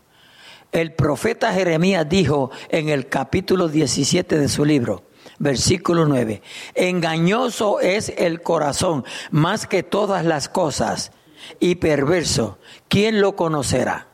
[0.73, 5.03] El profeta Jeremías dijo en el capítulo 17 de su libro,
[5.39, 6.43] versículo 9,
[6.75, 11.13] engañoso es el corazón más que todas las cosas
[11.59, 14.07] y perverso, ¿quién lo conocerá?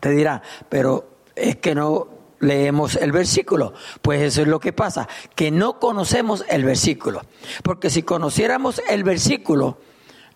[0.00, 2.08] Te dirá, pero es que no
[2.40, 3.72] leemos el versículo.
[4.02, 7.22] Pues eso es lo que pasa, que no conocemos el versículo.
[7.62, 9.78] Porque si conociéramos el versículo,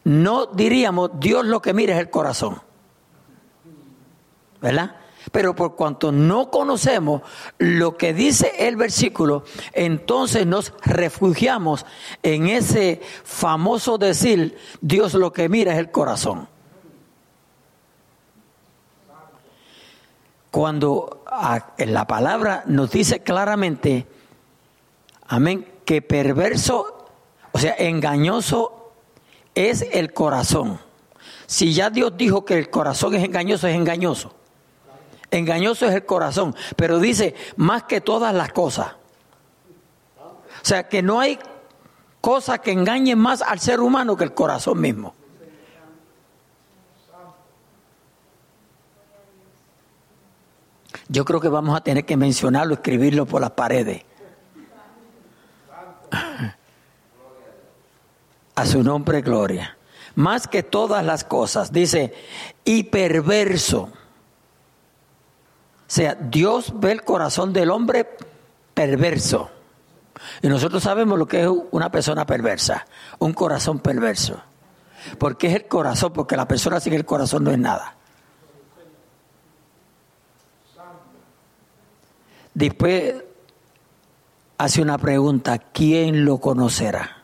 [0.05, 2.61] no diríamos Dios lo que mira es el corazón.
[4.61, 4.97] ¿Verdad?
[5.33, 7.23] Pero por cuanto no conocemos
[7.59, 11.85] lo que dice el versículo, entonces nos refugiamos
[12.23, 16.49] en ese famoso decir, Dios lo que mira es el corazón.
[20.51, 21.25] Cuando
[21.77, 24.07] en la palabra nos dice claramente,
[25.27, 27.07] amén, que perverso,
[27.53, 28.93] o sea, engañoso
[29.55, 30.81] es el corazón.
[31.47, 34.38] Si ya Dios dijo que el corazón es engañoso, es engañoso.
[35.31, 38.93] Engañoso es el corazón, pero dice más que todas las cosas.
[40.19, 41.39] O sea que no hay
[42.21, 45.15] cosa que engañe más al ser humano que el corazón mismo.
[51.09, 54.03] Yo creo que vamos a tener que mencionarlo, escribirlo por las paredes.
[58.55, 59.79] A su nombre, gloria.
[60.17, 62.13] Más que todas las cosas, dice,
[62.65, 63.91] y perverso
[65.91, 68.09] sea, Dios ve el corazón del hombre
[68.75, 69.51] perverso.
[70.43, 72.87] Y nosotros sabemos lo que es una persona perversa,
[73.19, 74.41] un corazón perverso.
[75.19, 76.13] ¿Por qué es el corazón?
[76.13, 77.95] Porque la persona sin el corazón no es nada.
[82.55, 83.15] Después
[84.59, 87.23] hace una pregunta, ¿quién lo conocerá?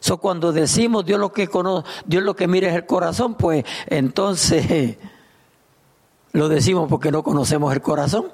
[0.00, 3.64] So, cuando decimos Dios lo que conoce, Dios lo que mira es el corazón, pues
[3.88, 4.96] entonces
[6.38, 8.30] Lo decimos porque no conocemos el corazón.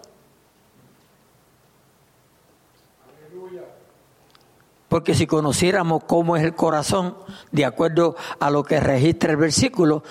[4.91, 7.17] Porque si conociéramos cómo es el corazón,
[7.51, 10.03] de acuerdo a lo que registra el versículo,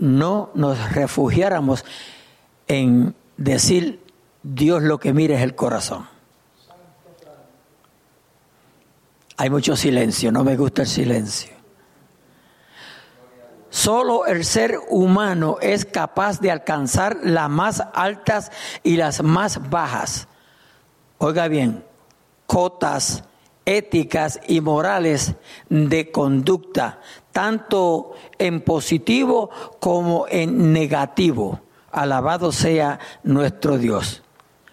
[0.00, 1.84] no nos refugiáramos
[2.66, 4.00] en decir
[4.42, 6.08] Dios lo que mira es el corazón.
[9.36, 11.57] Hay mucho silencio, no me gusta el silencio.
[13.70, 18.50] Solo el ser humano es capaz de alcanzar las más altas
[18.82, 20.28] y las más bajas.
[21.18, 21.84] Oiga bien,
[22.46, 23.24] cotas
[23.68, 25.34] éticas y morales
[25.68, 27.00] de conducta,
[27.32, 31.60] tanto en positivo como en negativo.
[31.92, 34.22] Alabado sea nuestro Dios.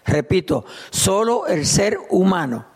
[0.06, 2.66] Repito, solo el ser humano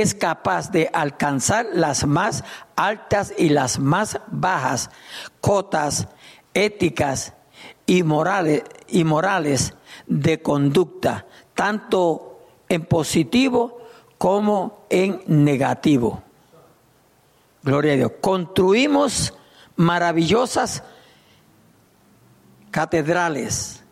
[0.00, 2.42] es capaz de alcanzar las más
[2.74, 4.90] altas y las más bajas
[5.40, 6.08] cotas
[6.52, 7.34] éticas
[7.86, 9.74] y morales, y morales
[10.08, 13.82] de conducta, tanto en positivo
[14.18, 16.24] como en negativo.
[17.62, 18.12] Gloria a Dios.
[18.20, 19.32] Construimos
[19.76, 20.82] maravillosas
[22.72, 23.84] catedrales,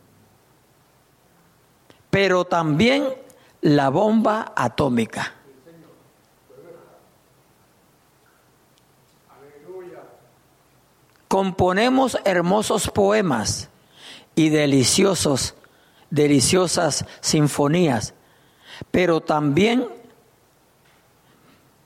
[2.10, 3.04] pero también
[3.60, 5.34] la bomba atómica.
[11.32, 13.70] Componemos hermosos poemas
[14.34, 15.54] y deliciosos,
[16.10, 18.12] deliciosas sinfonías,
[18.90, 19.88] pero también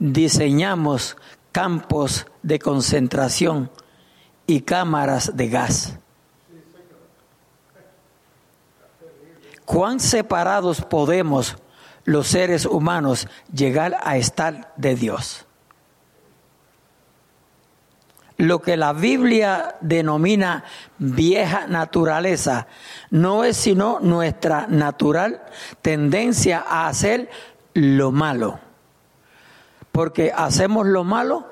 [0.01, 1.17] diseñamos
[1.53, 3.71] campos de concentración
[4.49, 5.97] y cámaras de gas.
[9.65, 11.57] ¿Cuán separados podemos
[12.05, 15.46] los seres humanos llegar a estar de Dios?
[18.39, 20.65] Lo que la Biblia denomina
[20.99, 22.67] vieja naturaleza
[23.11, 25.43] no es sino nuestra natural
[25.83, 27.31] tendencia a hacer
[27.75, 28.61] lo malo.
[29.93, 31.47] Porque hacemos lo malo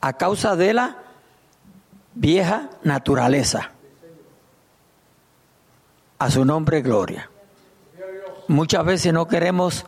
[0.00, 0.98] a causa de la
[2.14, 3.70] vieja naturaleza.
[6.18, 7.30] A su nombre, gloria.
[8.48, 9.86] Muchas veces no queremos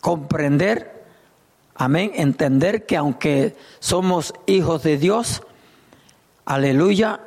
[0.00, 0.97] comprender,
[1.78, 5.42] amén, entender que aunque somos hijos de Dios,
[6.44, 7.20] aleluya,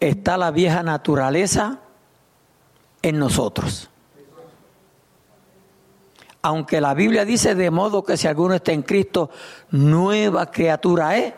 [0.00, 1.80] está la vieja naturaleza
[3.02, 3.90] en nosotros.
[6.40, 9.28] Aunque la Biblia dice de modo que si alguno está en Cristo,
[9.70, 11.34] nueva criatura es.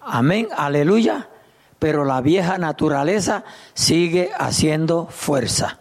[0.00, 1.28] Amén, aleluya.
[1.80, 3.44] Pero la vieja naturaleza
[3.74, 5.78] sigue haciendo fuerza.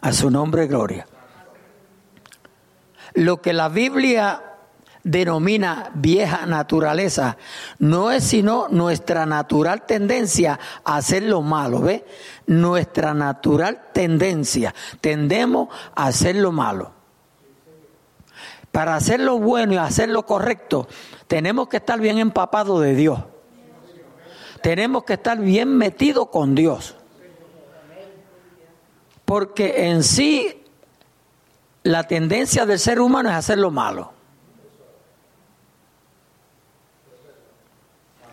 [0.00, 1.07] A su nombre, gloria.
[3.14, 4.42] Lo que la Biblia
[5.02, 7.38] denomina vieja naturaleza
[7.78, 12.04] no es sino nuestra natural tendencia a hacer lo malo, ¿ve?
[12.46, 14.74] Nuestra natural tendencia.
[15.00, 16.92] Tendemos a hacer lo malo.
[18.70, 20.88] Para hacer lo bueno y hacer lo correcto,
[21.26, 23.20] tenemos que estar bien empapados de Dios.
[24.62, 26.96] Tenemos que estar bien metidos con Dios.
[29.24, 30.64] Porque en sí
[31.88, 34.12] la tendencia del ser humano es hacer lo malo.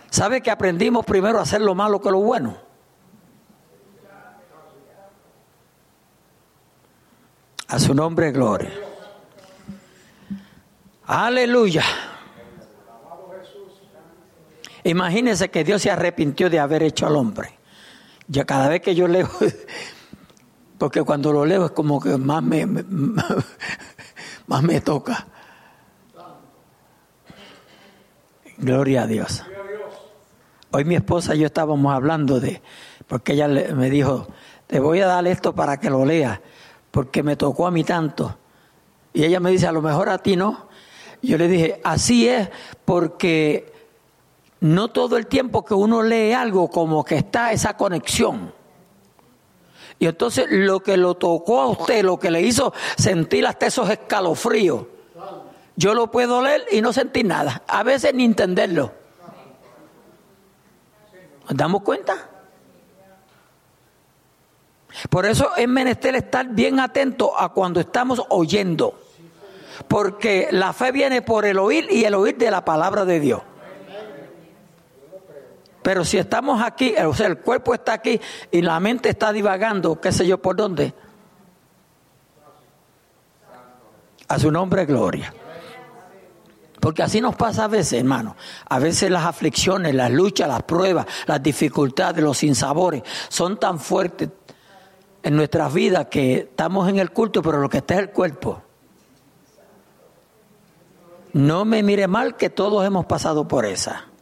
[0.09, 2.57] ¿Sabe que aprendimos primero a hacer lo malo que lo bueno?
[7.69, 8.73] A su nombre, gloria.
[11.05, 11.83] Aleluya.
[14.83, 17.57] Imagínense que Dios se arrepintió de haber hecho al hombre.
[18.27, 19.29] Ya cada vez que yo leo,
[20.77, 22.65] porque cuando lo leo es como que más me,
[24.47, 25.27] más me toca.
[28.57, 29.43] Gloria a Dios.
[30.71, 32.61] Hoy mi esposa y yo estábamos hablando de,
[33.07, 34.27] porque ella me dijo,
[34.67, 36.39] te voy a dar esto para que lo leas,
[36.91, 38.37] porque me tocó a mí tanto.
[39.13, 40.67] Y ella me dice, a lo mejor a ti no.
[41.21, 42.49] Yo le dije, así es,
[42.83, 43.73] porque
[44.59, 48.53] no todo el tiempo que uno lee algo como que está esa conexión.
[49.99, 53.89] Y entonces lo que lo tocó a usted, lo que le hizo sentir hasta esos
[53.89, 54.85] escalofríos,
[55.75, 58.91] yo lo puedo leer y no sentir nada, a veces ni entenderlo.
[61.47, 62.29] ¿Nos damos cuenta?
[65.09, 68.99] Por eso es menester estar bien atento a cuando estamos oyendo.
[69.87, 73.41] Porque la fe viene por el oír y el oír de la palabra de Dios.
[75.85, 78.19] Pero si estamos aquí, o sea, el cuerpo está aquí
[78.49, 80.95] y la mente está divagando, qué sé yo por dónde.
[84.27, 85.31] A su nombre, gloria.
[86.79, 88.35] Porque así nos pasa a veces, hermano.
[88.67, 94.29] A veces las aflicciones, las luchas, las pruebas, las dificultades, los sinsabores son tan fuertes
[95.21, 98.59] en nuestras vidas que estamos en el culto, pero lo que está es el cuerpo.
[101.33, 104.14] No me mire mal que todos hemos pasado por esa.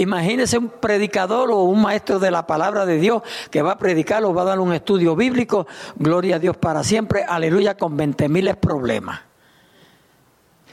[0.00, 3.20] Imagínese un predicador o un maestro de la palabra de Dios
[3.50, 6.84] que va a predicar o va a dar un estudio bíblico, gloria a Dios para
[6.84, 9.22] siempre, aleluya, con 20 miles problemas.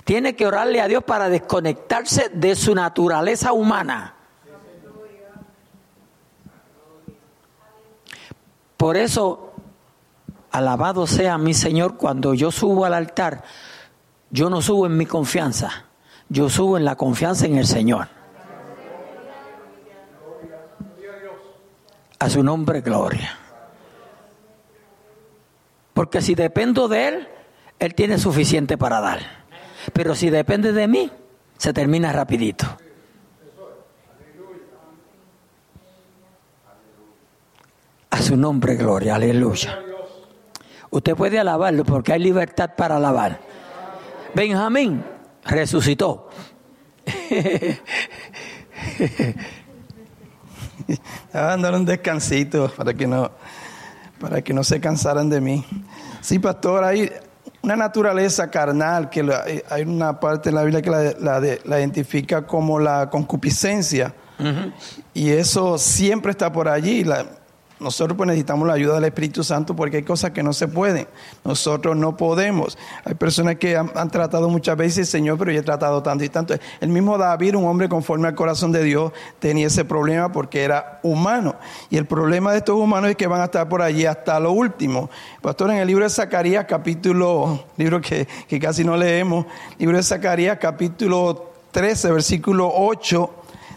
[0.04, 4.14] Tiene que orarle a Dios para desconectarse de su naturaleza humana.
[8.78, 9.54] Por eso,
[10.52, 13.44] alabado sea mi Señor, cuando yo subo al altar,
[14.30, 15.86] yo no subo en mi confianza,
[16.30, 18.14] yo subo en la confianza en el Señor.
[22.20, 23.38] A su nombre, gloria.
[25.93, 27.28] Porque si dependo de Él,
[27.80, 29.20] Él tiene suficiente para dar.
[29.93, 31.11] Pero si depende de mí,
[31.57, 32.66] se termina rapidito.
[38.09, 39.80] A su nombre, gloria, aleluya.
[40.89, 43.39] Usted puede alabarlo porque hay libertad para alabar.
[44.34, 45.03] Benjamín
[45.43, 46.30] resucitó.
[51.26, 53.32] Estaba un descansito para que no
[54.20, 55.66] para que no se cansaran de mí.
[56.22, 57.12] Sí, pastor, ahí
[57.62, 62.80] una naturaleza carnal, que eh, hay una parte de la Biblia que la, identifica como
[62.80, 64.14] la concupiscencia.
[65.14, 67.04] Y eso siempre está por allí.
[67.04, 67.26] La,
[67.78, 71.08] nosotros pues necesitamos la ayuda del Espíritu Santo porque hay cosas que no se pueden.
[71.44, 72.78] Nosotros no podemos.
[73.04, 76.56] Hay personas que han, tratado muchas veces, Señor, pero yo he tratado tanto y tanto.
[76.80, 81.00] El mismo David, un hombre conforme al corazón de Dios, tenía ese problema porque era
[81.04, 81.56] humano.
[81.90, 84.54] Y el problema de estos humanos es que van a estar por allí hasta lo
[84.54, 85.10] último.
[85.42, 89.46] Pastor, en el libro de Zacarías, capítulo, libro que, que casi no leemos,
[89.78, 93.30] libro de Zacarías, capítulo 13, versículo 8,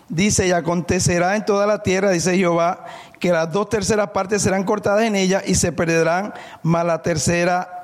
[0.08, 2.84] dice, y acontecerá en toda la tierra, dice Jehová,
[3.18, 7.78] que las dos terceras partes serán cortadas en ella y se perderán, mas la tercera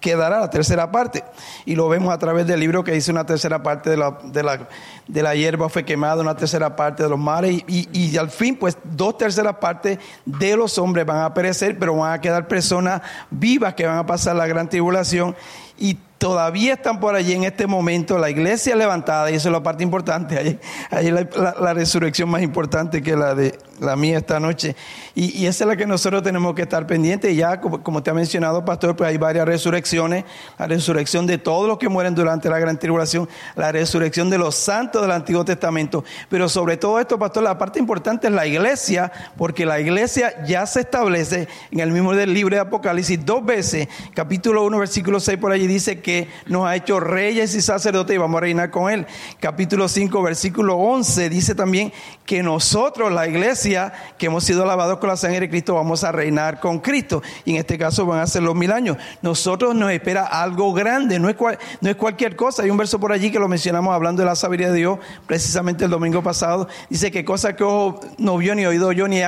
[0.00, 1.22] quedará la tercera parte.
[1.64, 4.42] Y lo vemos a través del libro que dice una tercera parte de la, de
[4.42, 4.68] la,
[5.06, 7.62] de la hierba fue quemada, una tercera parte de los mares.
[7.68, 11.94] Y, y, al fin, pues dos terceras partes de los hombres van a perecer, pero
[11.94, 15.36] van a quedar personas vivas que van a pasar la gran tribulación.
[15.78, 19.62] Y todavía están por allí en este momento, la iglesia levantada, y eso es la
[19.62, 20.60] parte importante, ahí,
[20.90, 24.76] ahí la, resurrección más importante que la de la mía esta noche.
[25.14, 27.34] Y, y, esa es la que nosotros tenemos que estar pendientes.
[27.34, 30.24] Ya, como, te ha mencionado, pastor, pues hay varias resurrecciones,
[30.58, 34.54] la resurrección de todos los que mueren durante la gran tribulación, la resurrección de los
[34.54, 36.04] santos del Antiguo Testamento.
[36.28, 40.66] Pero sobre todo esto, pastor, la parte importante es la iglesia, porque la iglesia ya
[40.66, 45.52] se establece en el mismo libro de Apocalipsis dos veces, capítulo 1, versículo 6 por
[45.52, 46.09] allí dice que
[46.46, 49.06] nos ha hecho reyes y sacerdotes y vamos a reinar con Él.
[49.38, 51.92] Capítulo 5, versículo 11 dice también
[52.24, 56.12] que nosotros, la iglesia, que hemos sido lavados con la sangre de Cristo, vamos a
[56.12, 57.22] reinar con Cristo.
[57.44, 58.96] Y en este caso van a ser los mil años.
[59.22, 61.36] Nosotros nos espera algo grande, no es,
[61.80, 62.62] no es cualquier cosa.
[62.62, 65.84] Hay un verso por allí que lo mencionamos hablando de la sabiduría de Dios, precisamente
[65.84, 66.68] el domingo pasado.
[66.88, 69.20] Dice que cosas que ojo no vio ni oído yo, ni,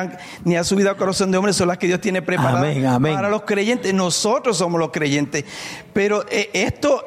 [0.44, 3.42] ni ha subido al corazón de hombre, son las que Dios tiene preparadas para los
[3.42, 3.92] creyentes.
[3.92, 5.44] Nosotros somos los creyentes.
[5.92, 7.04] Pero eh, esto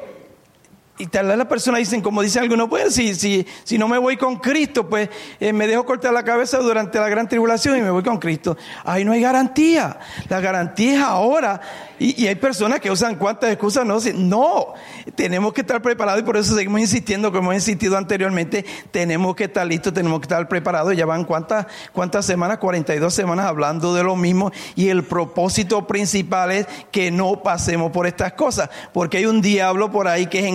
[0.98, 3.98] y tal vez las personas dicen, como dicen algunos, pues si, si, si no me
[3.98, 7.82] voy con Cristo, pues eh, me dejo cortar la cabeza durante la gran tribulación y
[7.82, 8.56] me voy con Cristo.
[8.84, 9.98] Ahí no hay garantía.
[10.28, 11.60] La garantía es ahora
[11.98, 14.74] y, hay personas que usan cuantas excusas, no, no,
[15.14, 19.44] tenemos que estar preparados y por eso seguimos insistiendo, como hemos insistido anteriormente, tenemos que
[19.44, 20.94] estar listos, tenemos que estar preparados.
[20.96, 26.52] Ya van cuántas, cuántas semanas, 42 semanas hablando de lo mismo y el propósito principal
[26.52, 30.46] es que no pasemos por estas cosas, porque hay un diablo por ahí que es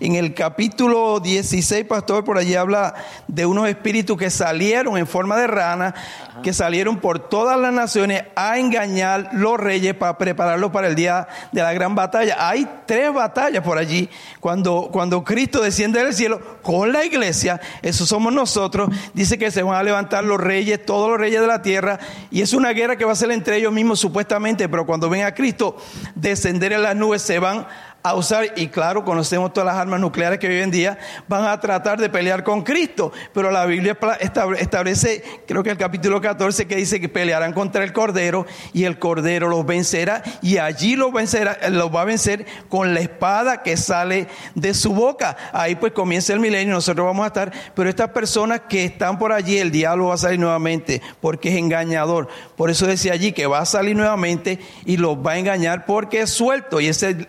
[0.00, 2.94] En el capítulo 16, pastor, por allí habla
[3.26, 5.94] de unos espíritus que salieron en forma de rana,
[6.42, 10.94] que salieron por todas las naciones a engañar los reyes para preparar prepararlo para el
[10.96, 12.36] día de la gran batalla.
[12.48, 14.10] Hay tres batallas por allí.
[14.40, 19.62] Cuando, cuando Cristo desciende del cielo con la iglesia, eso somos nosotros, dice que se
[19.62, 21.98] van a levantar los reyes, todos los reyes de la tierra,
[22.30, 25.22] y es una guerra que va a ser entre ellos mismos supuestamente, pero cuando ven
[25.22, 25.76] a Cristo
[26.14, 27.66] descender en las nubes, se van
[28.06, 31.58] a usar, y claro, conocemos todas las armas nucleares que hoy en día van a
[31.58, 36.76] tratar de pelear con Cristo, pero la Biblia establece, creo que el capítulo 14, que
[36.76, 38.44] dice que pelearán contra el Cordero
[38.74, 43.00] y el Cordero los vencerá y allí los vencerá, los va a vencer con la
[43.00, 45.38] espada que sale de su boca.
[45.54, 49.32] Ahí pues comienza el milenio, nosotros vamos a estar, pero estas personas que están por
[49.32, 52.28] allí, el diablo va a salir nuevamente porque es engañador.
[52.54, 56.20] Por eso decía allí que va a salir nuevamente y los va a engañar porque
[56.20, 57.28] es suelto y ese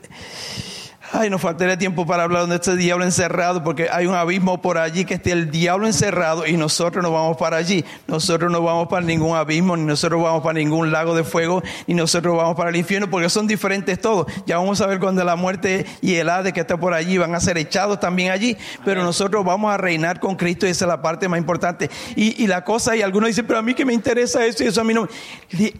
[1.18, 4.78] Ay, nos faltaría tiempo para hablar de este diablo encerrado, porque hay un abismo por
[4.78, 7.86] allí que esté el diablo encerrado y nosotros no vamos para allí.
[8.05, 11.93] Nosotros no vamos para ningún abismo, ni nosotros vamos para ningún lago de fuego, ni
[11.93, 14.28] nosotros vamos para el infierno, porque son diferentes todos.
[14.45, 17.34] Ya vamos a ver cuando la muerte y el Hades que está por allí van
[17.34, 20.89] a ser echados también allí, pero nosotros vamos a reinar con Cristo y esa es
[20.89, 21.89] la parte más importante.
[22.18, 24.68] Y, y la cosa, y algunos dicen, pero a mí que me interesa eso y
[24.68, 25.07] eso a mí no.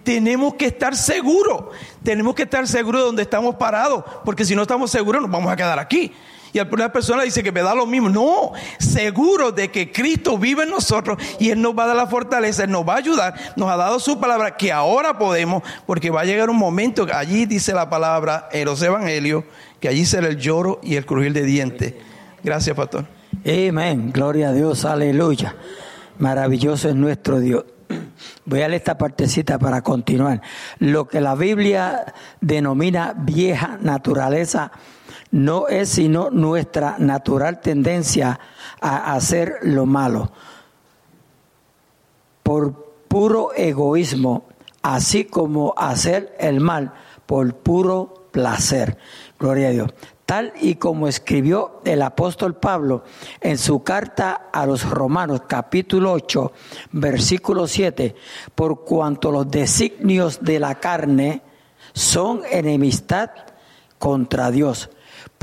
[0.04, 1.66] Tenemos que estar seguros,
[2.04, 5.56] tenemos que estar seguros de donde estamos parados, porque si no estamos seguros, vamos a
[5.56, 6.12] quedar aquí.
[6.56, 8.08] Y alguna persona dice que me da lo mismo.
[8.08, 12.08] No, seguro de que Cristo vive en nosotros y Él nos va a dar la
[12.08, 16.10] fortaleza, Él nos va a ayudar, nos ha dado su palabra que ahora podemos, porque
[16.10, 19.44] va a llegar un momento, allí dice la palabra en los evangelios,
[19.82, 21.94] que allí será el lloro y el crujir de dientes.
[22.42, 23.06] Gracias, pastor.
[23.44, 25.58] Amén, gloria a Dios, aleluya.
[26.20, 27.66] Maravilloso es nuestro Dios.
[28.46, 30.42] Voy a leer esta partecita para continuar.
[30.80, 34.72] Lo que la Biblia denomina vieja naturaleza
[35.36, 38.40] no es sino nuestra natural tendencia
[38.80, 40.32] a hacer lo malo
[42.42, 44.46] por puro egoísmo,
[44.82, 46.94] así como hacer el mal
[47.26, 48.98] por puro placer.
[49.38, 49.94] Gloria a Dios
[50.26, 53.04] tal y como escribió el apóstol Pablo
[53.42, 56.52] en su carta a los Romanos capítulo 8
[56.94, 58.16] versículo 7,
[58.56, 61.42] por cuanto los designios de la carne
[61.94, 63.32] son enemistad
[64.00, 64.90] contra Dios,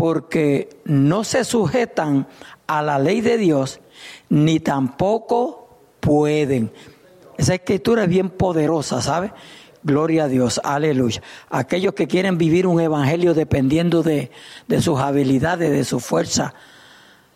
[0.03, 2.27] porque no se sujetan
[2.67, 3.79] a la ley de Dios,
[4.31, 6.73] ni tampoco pueden.
[7.39, 9.33] Esa escritura es bien poderosa, ¿sabe?
[9.85, 11.23] Gloria a Dios, aleluya.
[11.51, 14.33] Aquellos que quieren vivir un evangelio dependiendo de,
[14.81, 16.53] sus habilidades, de su fuerza.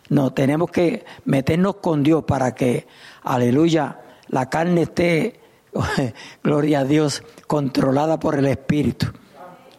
[0.09, 2.85] No, tenemos que meternos con Dios para que,
[3.23, 5.39] aleluya, la carne esté,
[6.43, 9.07] gloria a Dios, controlada por el Espíritu.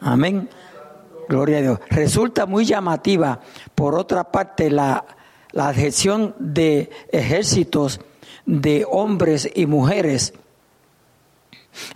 [0.01, 0.49] Amén.
[1.29, 1.81] Gloria a Dios.
[1.91, 3.41] Resulta muy llamativa,
[3.74, 5.05] por otra parte, la,
[5.53, 8.01] la adhesión de ejércitos
[8.47, 10.33] de hombres y mujeres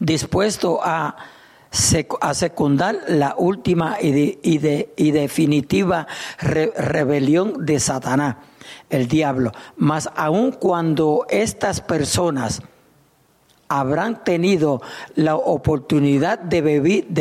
[0.00, 1.16] dispuesto a
[2.34, 6.06] secundar la última y, y, definitiva
[6.38, 8.36] rebelión de Satanás,
[8.90, 9.52] el diablo.
[9.76, 12.62] Mas aun cuando estas personas
[13.78, 14.82] habrán tenido
[15.14, 16.60] la oportunidad de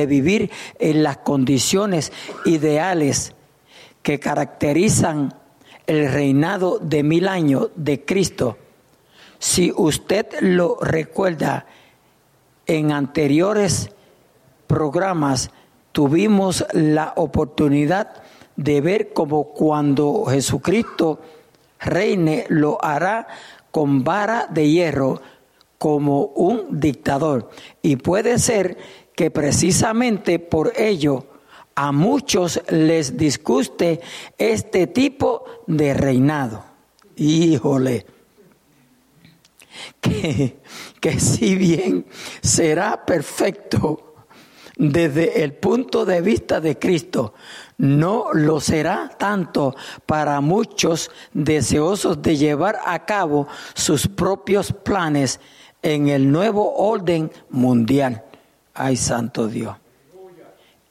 [0.06, 2.12] vivir, en las condiciones
[2.45, 3.34] ideales
[4.02, 5.34] que caracterizan
[5.88, 8.58] el reinado de mil años de Cristo,
[9.39, 11.66] si usted lo recuerda,
[12.68, 13.89] en anteriores
[14.68, 15.52] programas
[15.91, 18.24] tuvimos la oportunidad
[18.56, 21.20] de ver cómo cuando Jesucristo
[21.80, 23.28] reine lo hará
[23.72, 25.22] con vara de hierro
[25.82, 27.49] como un dictador.
[27.82, 28.77] Y puede ser
[29.15, 31.25] que precisamente por ello
[31.73, 33.99] a muchos les disguste
[34.38, 36.63] este tipo de reinado.
[37.15, 38.05] Híjole,
[39.99, 40.59] que,
[40.99, 42.05] que si bien
[42.43, 44.11] será perfecto,
[44.77, 47.34] desde el punto de vista de Cristo,
[47.77, 49.75] no lo será tanto
[50.05, 55.39] para muchos deseosos de llevar a cabo sus propios planes
[55.82, 58.23] en el nuevo orden mundial.
[58.73, 59.75] Ay, santo Dios.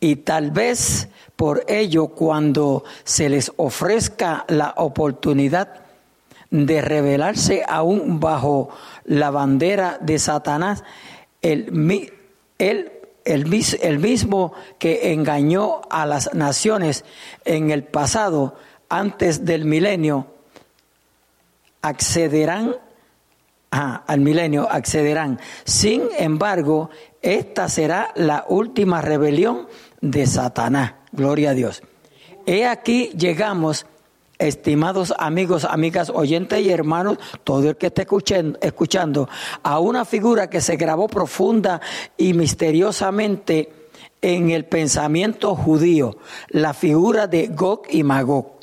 [0.00, 5.82] Y tal vez por ello cuando se les ofrezca la oportunidad
[6.50, 8.70] de rebelarse aún bajo
[9.04, 10.82] la bandera de Satanás,
[11.42, 12.10] el,
[12.58, 17.04] el el, mismo que engañó a las naciones
[17.44, 18.56] en el pasado,
[18.88, 20.26] antes del milenio,
[21.82, 22.76] accederán
[23.70, 25.38] al milenio, accederán.
[25.64, 26.90] Sin embargo,
[27.22, 29.68] esta será la última rebelión
[30.00, 30.94] de Satanás.
[31.12, 31.82] Gloria a Dios.
[32.46, 33.86] He aquí llegamos
[34.38, 38.06] estimados amigos, amigas, oyentes y hermanos, todo el que esté
[38.62, 39.28] escuchando,
[39.62, 41.80] a una figura que se grabó profunda
[42.16, 43.70] y misteriosamente
[44.22, 46.16] en el pensamiento judío,
[46.48, 48.58] la figura de Gog y Magog.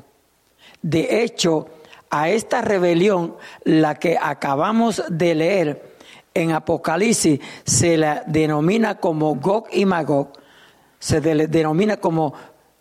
[0.82, 1.68] De hecho,
[2.10, 5.96] a esta rebelión, la que acabamos de leer
[6.34, 10.34] en Apocalipsis, se la denomina como Gog y Magog,
[11.00, 12.34] se denomina como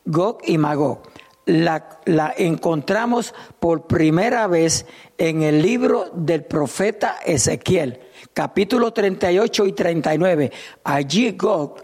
[0.05, 1.03] Gog y Magog
[1.47, 4.85] la, la, encontramos por primera vez
[5.17, 8.01] en el libro del profeta Ezequiel,
[8.35, 10.53] capítulo 38 y 39.
[10.85, 11.77] Allí Gog,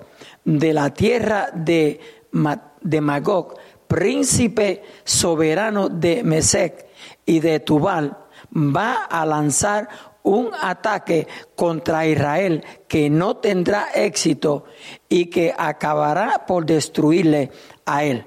[0.45, 2.01] de la tierra de
[2.33, 3.55] Magog,
[3.93, 6.87] príncipe soberano de Mesec
[7.27, 8.17] y de Tubal,
[8.57, 9.87] va a lanzar
[10.23, 14.65] un ataque contra Israel que no tendrá éxito
[15.11, 17.51] y que acabará por destruirle
[17.85, 18.25] a él.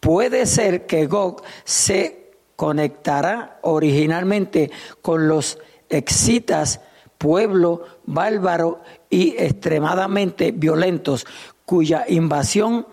[0.00, 4.70] Puede ser que Gog se conectará originalmente
[5.00, 6.82] con los exitas,
[7.16, 11.26] pueblo bárbaro y extremadamente violentos,
[11.64, 12.86] cuya invasión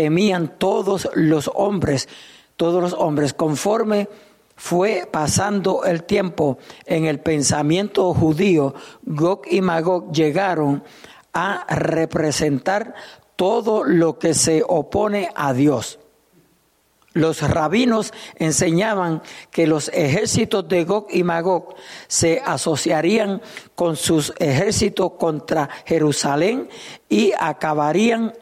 [0.00, 2.08] temían todos los hombres,
[2.56, 4.08] todos los hombres, conforme
[4.56, 8.72] fue pasando el tiempo en el pensamiento judío,
[9.02, 10.82] Gog y Magog llegaron
[11.34, 12.94] a representar
[13.36, 15.98] todo lo que se opone a Dios.
[17.12, 19.20] Los rabinos enseñaban
[19.50, 21.74] que los ejércitos de Gog y Magog
[22.08, 23.42] se asociarían
[23.74, 26.70] con sus ejércitos contra Jerusalén
[27.10, 28.32] y acabarían,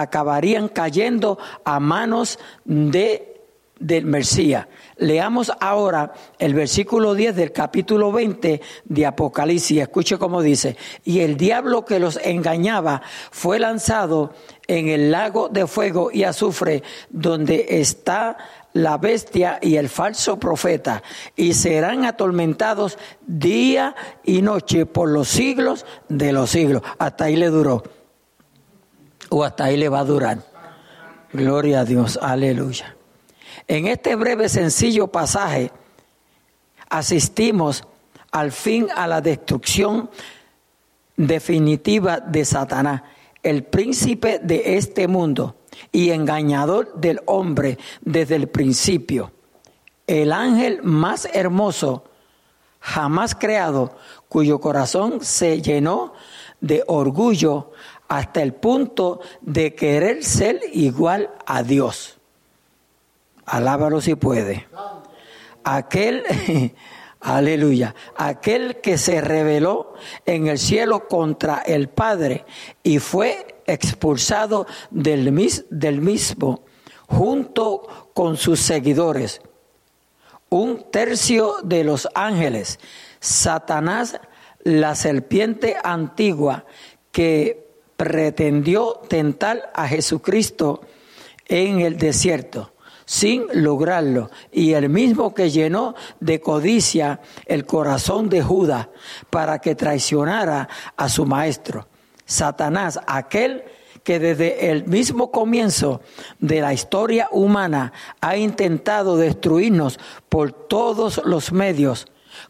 [0.00, 3.28] acabarían cayendo a manos de
[3.78, 4.66] del Mesías.
[4.96, 9.82] Leamos ahora el versículo 10 del capítulo 20 de Apocalipsis.
[9.82, 14.32] Escuche cómo dice, y el diablo que los engañaba fue lanzado
[14.66, 18.36] en el lago de fuego y azufre, donde está
[18.72, 21.02] la bestia y el falso profeta,
[21.36, 23.94] y serán atormentados día
[24.24, 26.82] y noche por los siglos de los siglos.
[26.98, 27.82] Hasta ahí le duró,
[29.30, 30.38] o hasta ahí le va a durar.
[31.32, 32.96] Gloria a Dios, aleluya.
[33.66, 35.70] En este breve, sencillo pasaje
[36.88, 37.84] asistimos
[38.30, 40.10] al fin a la destrucción
[41.16, 43.02] definitiva de Satanás,
[43.42, 45.56] el príncipe de este mundo
[45.92, 49.32] y engañador del hombre desde el principio.
[50.06, 52.04] El ángel más hermoso
[52.80, 53.96] jamás creado,
[54.28, 56.14] cuyo corazón se llenó
[56.60, 57.72] de orgullo
[58.08, 62.18] hasta el punto de querer ser igual a Dios.
[63.44, 64.66] Alábalo si puede.
[65.64, 66.24] Aquel,
[67.20, 69.94] aleluya, aquel que se rebeló
[70.24, 72.44] en el cielo contra el Padre
[72.82, 75.34] y fue expulsado del,
[75.70, 76.62] del mismo
[77.06, 79.40] junto con sus seguidores.
[80.50, 82.78] Un tercio de los ángeles,
[83.20, 84.18] Satanás,
[84.68, 86.66] la serpiente antigua
[87.10, 87.66] que
[87.96, 90.82] pretendió tentar a Jesucristo
[91.46, 92.72] en el desierto
[93.06, 98.88] sin lograrlo, y el mismo que llenó de codicia el corazón de Judas
[99.30, 101.88] para que traicionara a su maestro.
[102.26, 103.64] Satanás, aquel
[104.04, 106.02] que desde el mismo comienzo
[106.38, 109.98] de la historia humana ha intentado destruirnos
[110.28, 112.08] por todos los medios,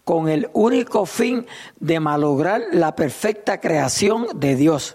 [0.08, 1.46] con el único fin
[1.80, 4.94] de malograr la perfecta creación de Dios.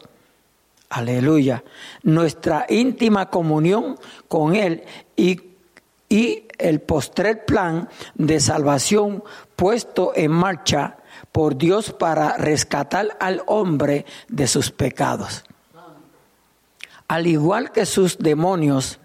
[0.89, 1.63] Aleluya.
[2.01, 4.83] Nuestra íntima comunión con Él
[5.15, 5.53] y
[6.09, 9.23] y el postrer plan de salvación
[9.55, 10.97] puesto en marcha
[11.31, 15.43] por Dios para rescatar al hombre de sus pecados.
[17.07, 18.99] Al igual que sus demonios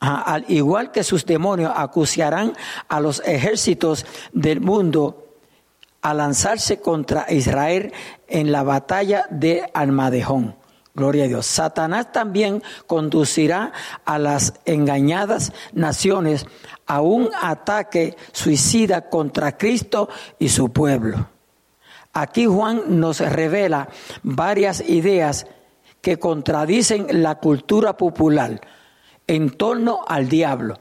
[0.00, 2.54] al igual que sus demonios acuciarán
[2.88, 5.26] a los ejércitos del mundo
[6.00, 7.92] a lanzarse contra Israel
[8.26, 10.56] en la batalla de Almadejón.
[10.94, 11.46] Gloria a Dios.
[11.46, 13.72] Satanás también conducirá
[14.04, 16.46] a las engañadas naciones
[16.86, 21.28] a un ataque suicida contra Cristo y su pueblo.
[22.12, 23.88] Aquí Juan nos revela
[24.22, 25.46] varias ideas
[26.00, 28.60] que contradicen la cultura popular
[29.30, 30.78] en torno al diablo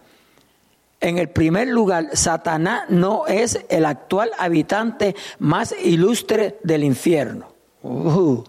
[1.01, 7.53] en el primer lugar, Satanás no es el actual habitante más ilustre del infierno.
[7.81, 8.43] Uh,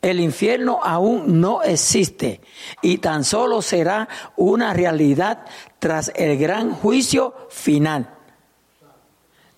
[0.00, 2.40] el infierno aún no existe
[2.82, 5.44] y tan solo será una realidad
[5.80, 8.10] tras el gran juicio final.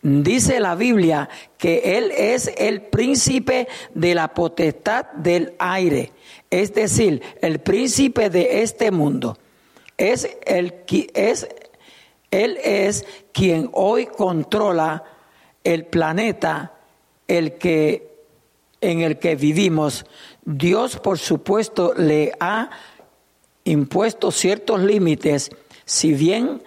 [0.01, 6.12] Dice la Biblia que Él es el príncipe de la potestad del aire,
[6.51, 9.39] es decir, el príncipe de este mundo.
[9.97, 10.75] Es el,
[11.15, 11.49] es
[12.35, 15.05] él es quien hoy controla
[15.63, 16.73] el planeta
[17.29, 18.25] el que,
[18.81, 20.05] en el que vivimos.
[20.45, 22.71] Dios, por supuesto, le ha
[23.63, 25.51] impuesto ciertos límites,
[25.85, 26.63] si bien,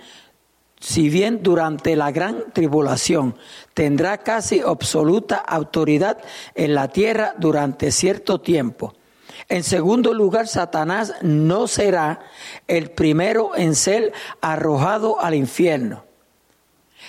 [0.79, 3.37] si bien durante la gran tribulación
[3.73, 6.17] tendrá casi absoluta autoridad
[6.55, 8.93] en la tierra durante cierto tiempo.
[9.49, 12.19] En segundo lugar, Satanás no será
[12.67, 16.03] el primero en ser arrojado al infierno.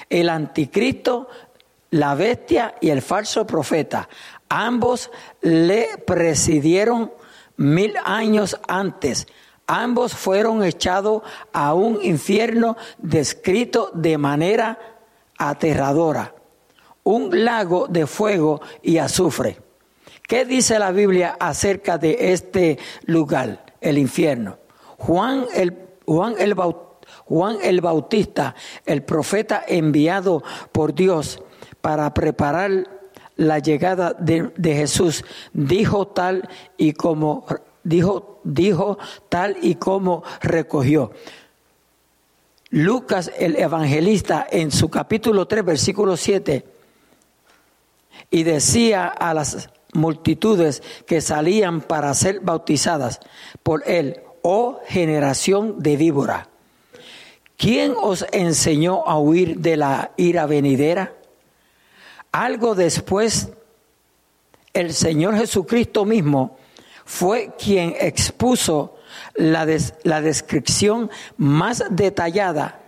[0.09, 1.29] El anticristo,
[1.91, 4.09] la bestia y el falso profeta,
[4.49, 5.11] ambos
[5.41, 7.13] le presidieron
[7.57, 9.27] mil años antes.
[9.67, 11.23] Ambos fueron echados
[11.53, 14.79] a un infierno descrito de manera
[15.37, 16.35] aterradora,
[17.05, 19.68] un lago de fuego y azufre.
[20.29, 24.59] ¿Qué dice la Biblia acerca de este lugar, el infierno?
[24.99, 25.75] Juan el,
[26.05, 26.55] Juan el,
[27.25, 28.55] Juan el Bautista,
[28.85, 31.41] el profeta enviado por Dios
[31.81, 32.87] para preparar
[33.37, 35.25] la llegada de, de, Jesús,
[35.55, 37.47] dijo tal y como
[37.83, 38.99] dijo, dijo
[39.31, 41.11] tal y como recogió.
[42.69, 46.67] Lucas el evangelista en su capítulo 3 versículo 7
[48.31, 53.21] y decía a las multitudes que salían para ser bautizadas
[53.63, 56.49] por él, oh generación de víbora.
[57.57, 61.15] ¿Quién os enseñó a huir de la ira venidera?
[62.31, 63.51] Algo después,
[64.73, 66.57] el Señor Jesucristo mismo
[67.05, 68.97] fue quien expuso
[69.35, 69.67] la,
[70.05, 72.81] la descripción más detallada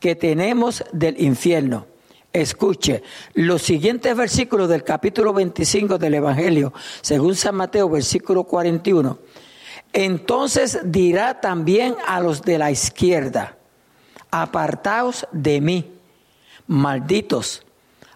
[0.00, 1.86] que tenemos del infierno
[2.34, 3.04] Escuche,
[3.34, 9.16] los siguientes versículos del capítulo 25 del Evangelio, según San Mateo, versículo 41.
[9.92, 13.56] Entonces dirá también a los de la izquierda,
[14.32, 15.92] apartaos de mí,
[16.66, 17.64] malditos,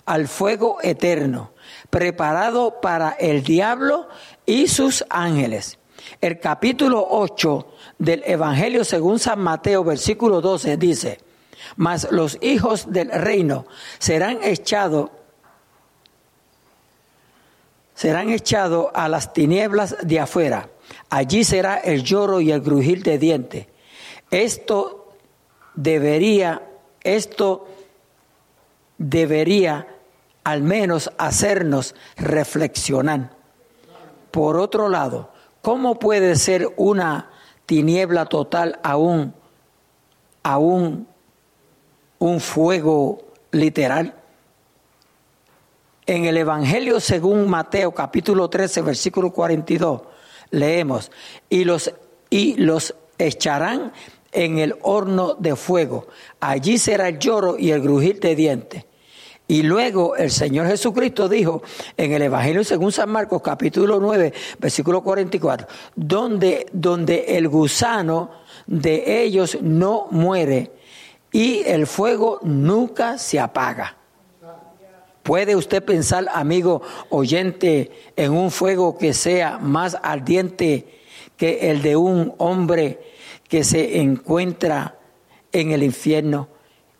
[0.04, 1.52] al fuego eterno,
[1.88, 4.08] preparado para el diablo
[4.44, 5.78] y sus ángeles.
[6.20, 7.68] El capítulo 8
[8.00, 11.27] del Evangelio según San Mateo, versículo 12, dice,
[11.76, 13.66] mas los hijos del reino
[13.98, 15.10] serán echados
[17.94, 20.68] serán echados a las tinieblas de afuera.
[21.10, 23.66] Allí será el lloro y el grujir de dientes.
[24.30, 25.14] Esto
[25.74, 26.62] debería,
[27.02, 27.66] esto
[28.98, 29.88] debería
[30.44, 33.30] al menos hacernos reflexionar.
[34.30, 37.30] Por otro lado, ¿cómo puede ser una
[37.66, 39.34] tiniebla total aún,
[40.44, 41.08] aún
[42.18, 44.14] un fuego literal.
[46.06, 50.02] En el Evangelio según Mateo capítulo 13 versículo 42
[50.50, 51.10] leemos,
[51.48, 51.92] y los,
[52.30, 53.92] y los echarán
[54.32, 56.08] en el horno de fuego.
[56.40, 58.84] Allí será el lloro y el grujir de dientes.
[59.50, 61.62] Y luego el Señor Jesucristo dijo
[61.96, 65.66] en el Evangelio según San Marcos capítulo 9, versículo 44,
[65.96, 68.30] donde, donde el gusano
[68.66, 70.72] de ellos no muere
[71.32, 73.96] y el fuego nunca se apaga.
[75.22, 81.02] ¿Puede usted pensar, amigo oyente, en un fuego que sea más ardiente
[81.36, 82.98] que el de un hombre
[83.46, 84.98] que se encuentra
[85.52, 86.48] en el infierno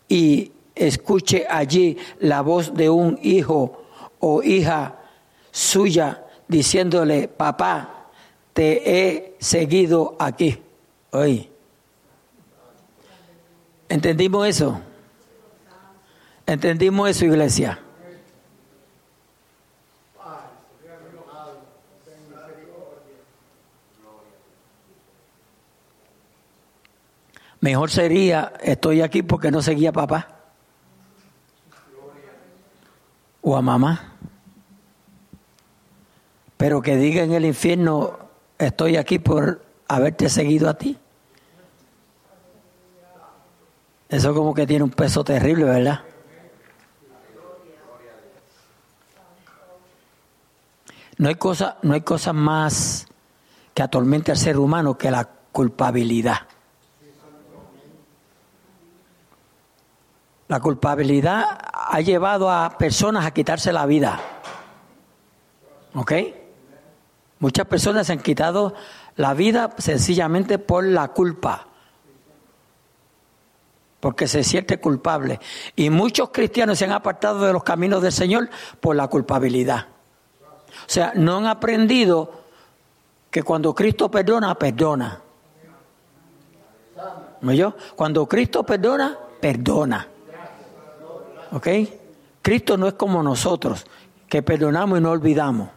[0.07, 3.83] y escuche allí la voz de un hijo
[4.19, 4.99] o hija
[5.51, 8.09] suya diciéndole, papá,
[8.53, 10.57] te he seguido aquí.
[11.11, 11.48] Hoy.
[13.89, 14.79] ¿Entendimos eso?
[16.45, 17.79] ¿Entendimos eso, iglesia?
[27.61, 30.39] Mejor sería, estoy aquí porque no seguía a papá
[33.41, 34.13] o a mamá.
[36.55, 38.17] Pero que diga en el infierno,
[38.57, 40.97] estoy aquí por haberte seguido a ti.
[44.09, 46.01] Eso como que tiene un peso terrible, ¿verdad?
[51.17, 53.05] No hay cosa, no hay cosa más
[53.73, 56.39] que atormente al ser humano que la culpabilidad.
[60.47, 61.43] La culpabilidad
[61.73, 64.19] ha llevado a personas a quitarse la vida.
[65.93, 66.13] ¿Ok?
[67.39, 68.73] Muchas personas se han quitado
[69.15, 71.68] la vida sencillamente por la culpa.
[73.99, 75.39] Porque se siente culpable.
[75.75, 79.87] Y muchos cristianos se han apartado de los caminos del Señor por la culpabilidad.
[80.69, 82.31] O sea, no han aprendido
[83.29, 85.21] que cuando Cristo perdona, perdona.
[87.41, 87.75] ¿Me yo?
[87.95, 90.07] Cuando Cristo perdona, perdona.
[91.51, 91.67] ¿Ok?
[92.41, 93.85] Cristo no es como nosotros,
[94.27, 95.69] que perdonamos y no olvidamos.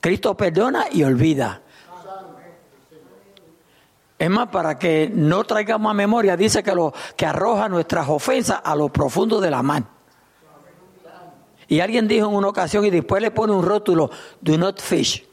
[0.00, 1.62] Cristo perdona y olvida.
[4.18, 8.60] Es más, para que no traigamos a memoria, dice que, lo, que arroja nuestras ofensas
[8.62, 9.84] a lo profundo de la mar.
[11.66, 14.10] Y alguien dijo en una ocasión y después le pone un rótulo,
[14.40, 15.26] do not fish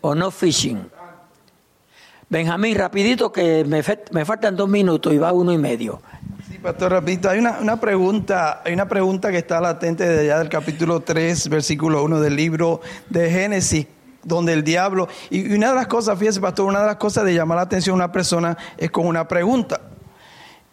[0.00, 0.90] o no fishing.
[2.28, 3.82] Benjamín, rapidito que me,
[4.24, 6.00] faltan dos minutos y va uno y medio.
[6.62, 10.48] Pastor Rapito, hay una, una, pregunta, hay una pregunta que está latente desde allá del
[10.48, 13.86] capítulo 3, versículo 1 del libro de Génesis,
[14.22, 17.34] donde el diablo, y una de las cosas, fíjese, pastor, una de las cosas de
[17.34, 19.80] llamar la atención a una persona es con una pregunta.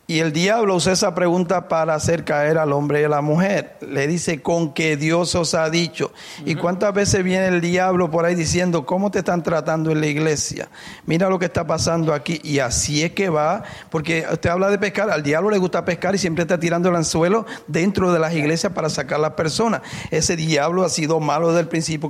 [0.09, 3.77] Y el diablo usa esa pregunta para hacer caer al hombre y a la mujer.
[3.87, 6.11] Le dice, con que Dios os ha dicho.
[6.45, 10.07] ¿Y cuántas veces viene el diablo por ahí diciendo, cómo te están tratando en la
[10.07, 10.67] iglesia?
[11.05, 12.41] Mira lo que está pasando aquí.
[12.43, 16.15] Y así es que va, porque usted habla de pescar, al diablo le gusta pescar
[16.15, 19.83] y siempre está tirando el anzuelo dentro de las iglesias para sacar a las personas.
[20.09, 22.09] Ese diablo ha sido malo desde el principio,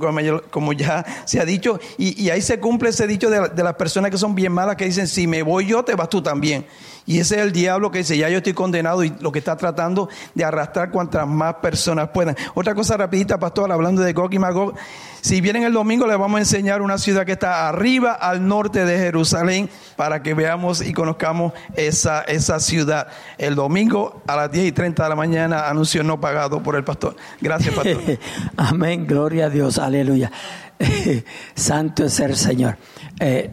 [0.50, 1.78] como ya se ha dicho.
[1.98, 4.86] Y, ahí se cumple ese dicho de, de las personas que son bien malas, que
[4.86, 6.64] dicen, si me voy yo, te vas tú también.
[7.10, 9.56] Y ese es el diablo que dice, ya yo estoy condenado y lo que está
[9.56, 12.36] tratando de arrastrar cuantas más personas puedan.
[12.54, 14.74] Otra cosa rapidita, pastor, hablando de Gog y Magog.
[15.20, 18.84] Si vienen el domingo les vamos a enseñar una ciudad que está arriba al norte
[18.84, 23.08] de Jerusalén para que veamos y conozcamos esa, esa ciudad.
[23.38, 26.84] El domingo a las 10 y 30 de la mañana, anuncio no pagado por el
[26.84, 27.16] pastor.
[27.40, 28.00] Gracias, pastor.
[28.56, 30.30] Amén, gloria a Dios, aleluya.
[31.56, 32.76] Santo es el Señor.
[33.18, 33.50] Eh,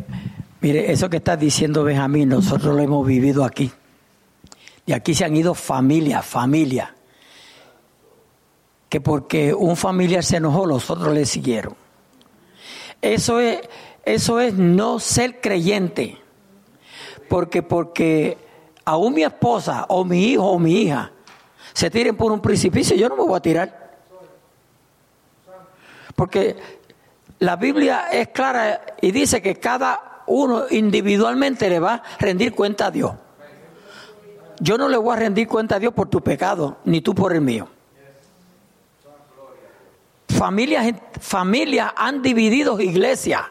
[0.60, 3.72] Mire, eso que está diciendo Benjamín, nosotros lo hemos vivido aquí.
[4.86, 6.96] Y aquí se han ido familia, familia.
[8.90, 11.76] Que porque un familiar se enojó, los otros le siguieron.
[13.02, 13.60] Eso es,
[14.06, 16.18] eso es no ser creyente.
[17.30, 18.38] Porque, porque
[18.86, 21.12] aún mi esposa, o mi hijo, o mi hija,
[21.74, 24.00] se tiren por un precipicio, yo no me voy a tirar.
[26.16, 26.56] Porque
[27.40, 32.88] la Biblia es clara y dice que cada uno individualmente le va a rendir cuenta
[32.88, 33.14] a Dios.
[34.60, 37.34] Yo no le voy a rendir cuenta a Dios por tu pecado, ni tú por
[37.34, 37.68] el mío.
[40.30, 43.44] Familias, familias han dividido iglesias.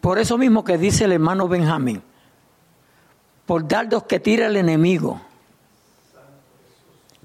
[0.00, 2.02] Por eso mismo que dice el hermano Benjamín,
[3.46, 5.20] por dardos que tira el enemigo.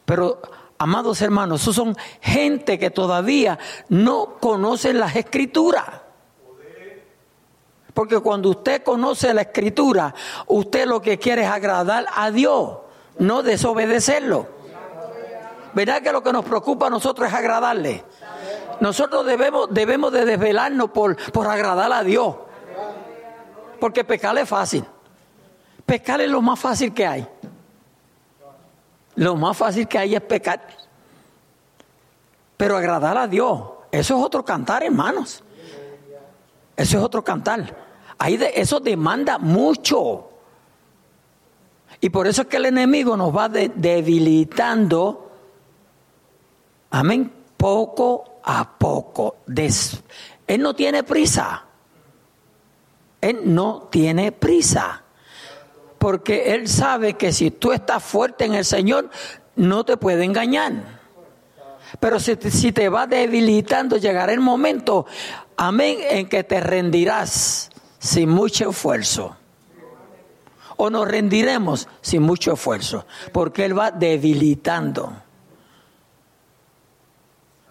[0.05, 0.41] Pero,
[0.77, 3.59] amados hermanos, esos son gente que todavía
[3.89, 5.85] no conocen las escrituras.
[8.00, 10.16] Porque cuando usted conoce la escritura,
[10.47, 12.78] usted lo que quiere es agradar a Dios,
[13.18, 14.47] no desobedecerlo.
[15.74, 18.06] ¿Verdad que lo que nos preocupa a nosotros es agradarle?
[18.80, 22.38] Nosotros debemos, debemos de desvelarnos por, por agradar a Dios.
[23.82, 24.86] Porque pecar es fácil.
[25.86, 27.28] Pecar es lo más fácil que hay.
[29.16, 30.66] Lo más fácil que hay es pecar.
[32.56, 35.43] Pero agradar a Dios, eso es otro cantar, hermanos.
[36.78, 37.88] Eso es otro cantar.
[38.20, 40.30] Ahí de, eso demanda mucho.
[42.01, 45.32] Y por eso es que el enemigo nos va debilitando.
[46.91, 47.32] Amén.
[47.57, 49.38] Poco a poco.
[50.47, 51.65] él no tiene prisa.
[53.22, 55.03] Él no tiene prisa.
[55.97, 59.09] Porque Él sabe que si tú estás fuerte en el Señor,
[59.57, 60.99] no te puede engañar.
[61.99, 65.05] Pero si, si te va debilitando, llegará el momento,
[65.57, 67.70] amén, en que te rendirás
[68.00, 69.36] sin mucho esfuerzo.
[70.78, 75.14] O nos rendiremos sin mucho esfuerzo, porque Él va debilitando.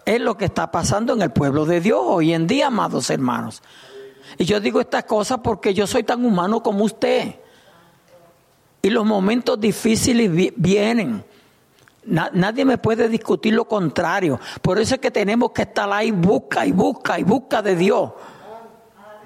[0.05, 3.61] Es lo que está pasando en el pueblo de Dios hoy en día, amados hermanos.
[4.37, 7.35] Y yo digo estas cosas porque yo soy tan humano como usted.
[8.81, 11.23] Y los momentos difíciles vienen.
[12.05, 14.39] nadie me puede discutir lo contrario.
[14.61, 18.11] Por eso es que tenemos que estar ahí, busca y busca y busca de Dios.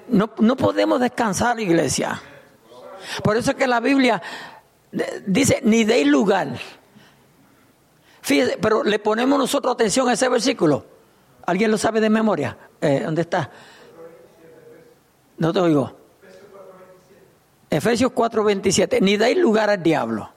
[0.07, 2.21] No, no podemos descansar, iglesia.
[3.23, 4.21] Por eso es que la Biblia
[5.25, 6.55] dice, ni deis lugar.
[8.21, 10.85] Fíjese, pero le ponemos nosotros atención a ese versículo.
[11.45, 12.57] ¿Alguien lo sabe de memoria?
[12.79, 13.49] Eh, ¿Dónde está?
[15.37, 15.91] No te oigo.
[17.69, 19.01] Efesios 4:27.
[19.01, 20.29] Ni deis lugar al diablo.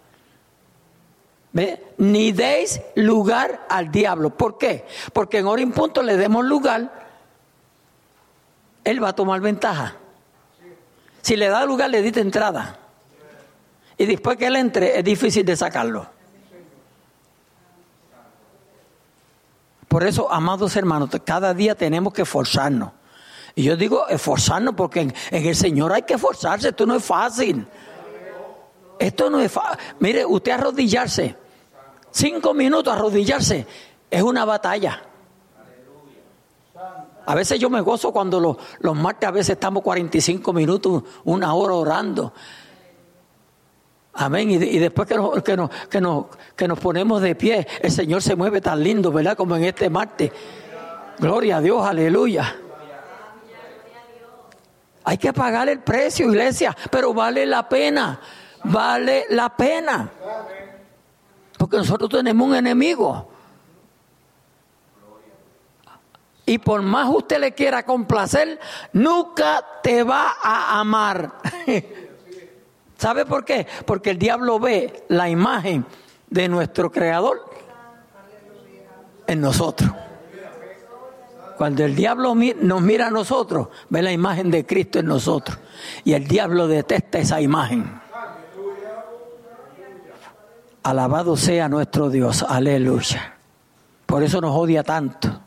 [1.53, 1.95] ¿Ve?
[1.99, 4.31] Ni deis lugar al diablo.
[4.31, 4.85] ¿Por qué?
[5.12, 7.05] Porque en hora y punto le demos lugar,
[8.87, 9.97] él va a tomar ventaja.
[11.20, 12.78] Si le da lugar, le diste entrada.
[13.99, 16.09] Y después que él entre, es difícil de sacarlo.
[19.89, 22.93] Por eso, amados hermanos, cada día tenemos que esforzarnos.
[23.57, 27.66] Y yo digo esforzarnos porque en, el Señor hay que esforzarse, esto no es fácil.
[29.01, 29.78] Esto no es fácil.
[29.99, 31.34] Mire, usted arrodillarse,
[32.12, 33.66] cinco minutos arrodillarse,
[34.09, 35.03] es una batalla.
[37.27, 41.53] A veces yo me gozo cuando los, los martes a veces estamos 45 minutos, una
[41.55, 42.33] hora orando.
[44.14, 44.51] Amén.
[44.51, 48.22] Y, después que nos, que, nos, que, nos, que nos ponemos de pie, el Señor
[48.22, 49.37] se mueve tan lindo, ¿verdad?
[49.37, 50.31] Como en este martes.
[51.18, 52.57] Gloria a Dios, aleluya.
[55.05, 58.20] Hay que pagar el precio, iglesia, pero vale la pena,
[58.64, 60.11] vale la pena.
[61.59, 63.36] Porque nosotros tenemos un enemigo.
[66.49, 68.61] Y por más usted le quiera complacer,
[68.92, 71.32] nunca te va a amar.
[72.97, 73.66] ¿Sabe por qué?
[73.84, 75.84] Porque el diablo ve la imagen
[76.30, 77.51] de nuestro creador
[79.26, 79.90] en nosotros.
[81.57, 85.59] Cuando el diablo nos mira a nosotros, ve la imagen de Cristo en nosotros.
[86.05, 88.01] Y el diablo detesta esa imagen.
[90.82, 92.44] Alabado sea nuestro Dios.
[92.49, 93.34] Aleluya.
[94.05, 95.45] Por eso nos odia tanto.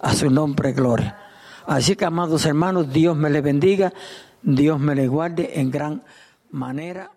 [0.00, 1.18] A su nombre, gloria.
[1.66, 3.92] Así que, amados hermanos, Dios me le bendiga.
[4.42, 6.02] Dios me le guarde en gran
[6.50, 7.10] manera.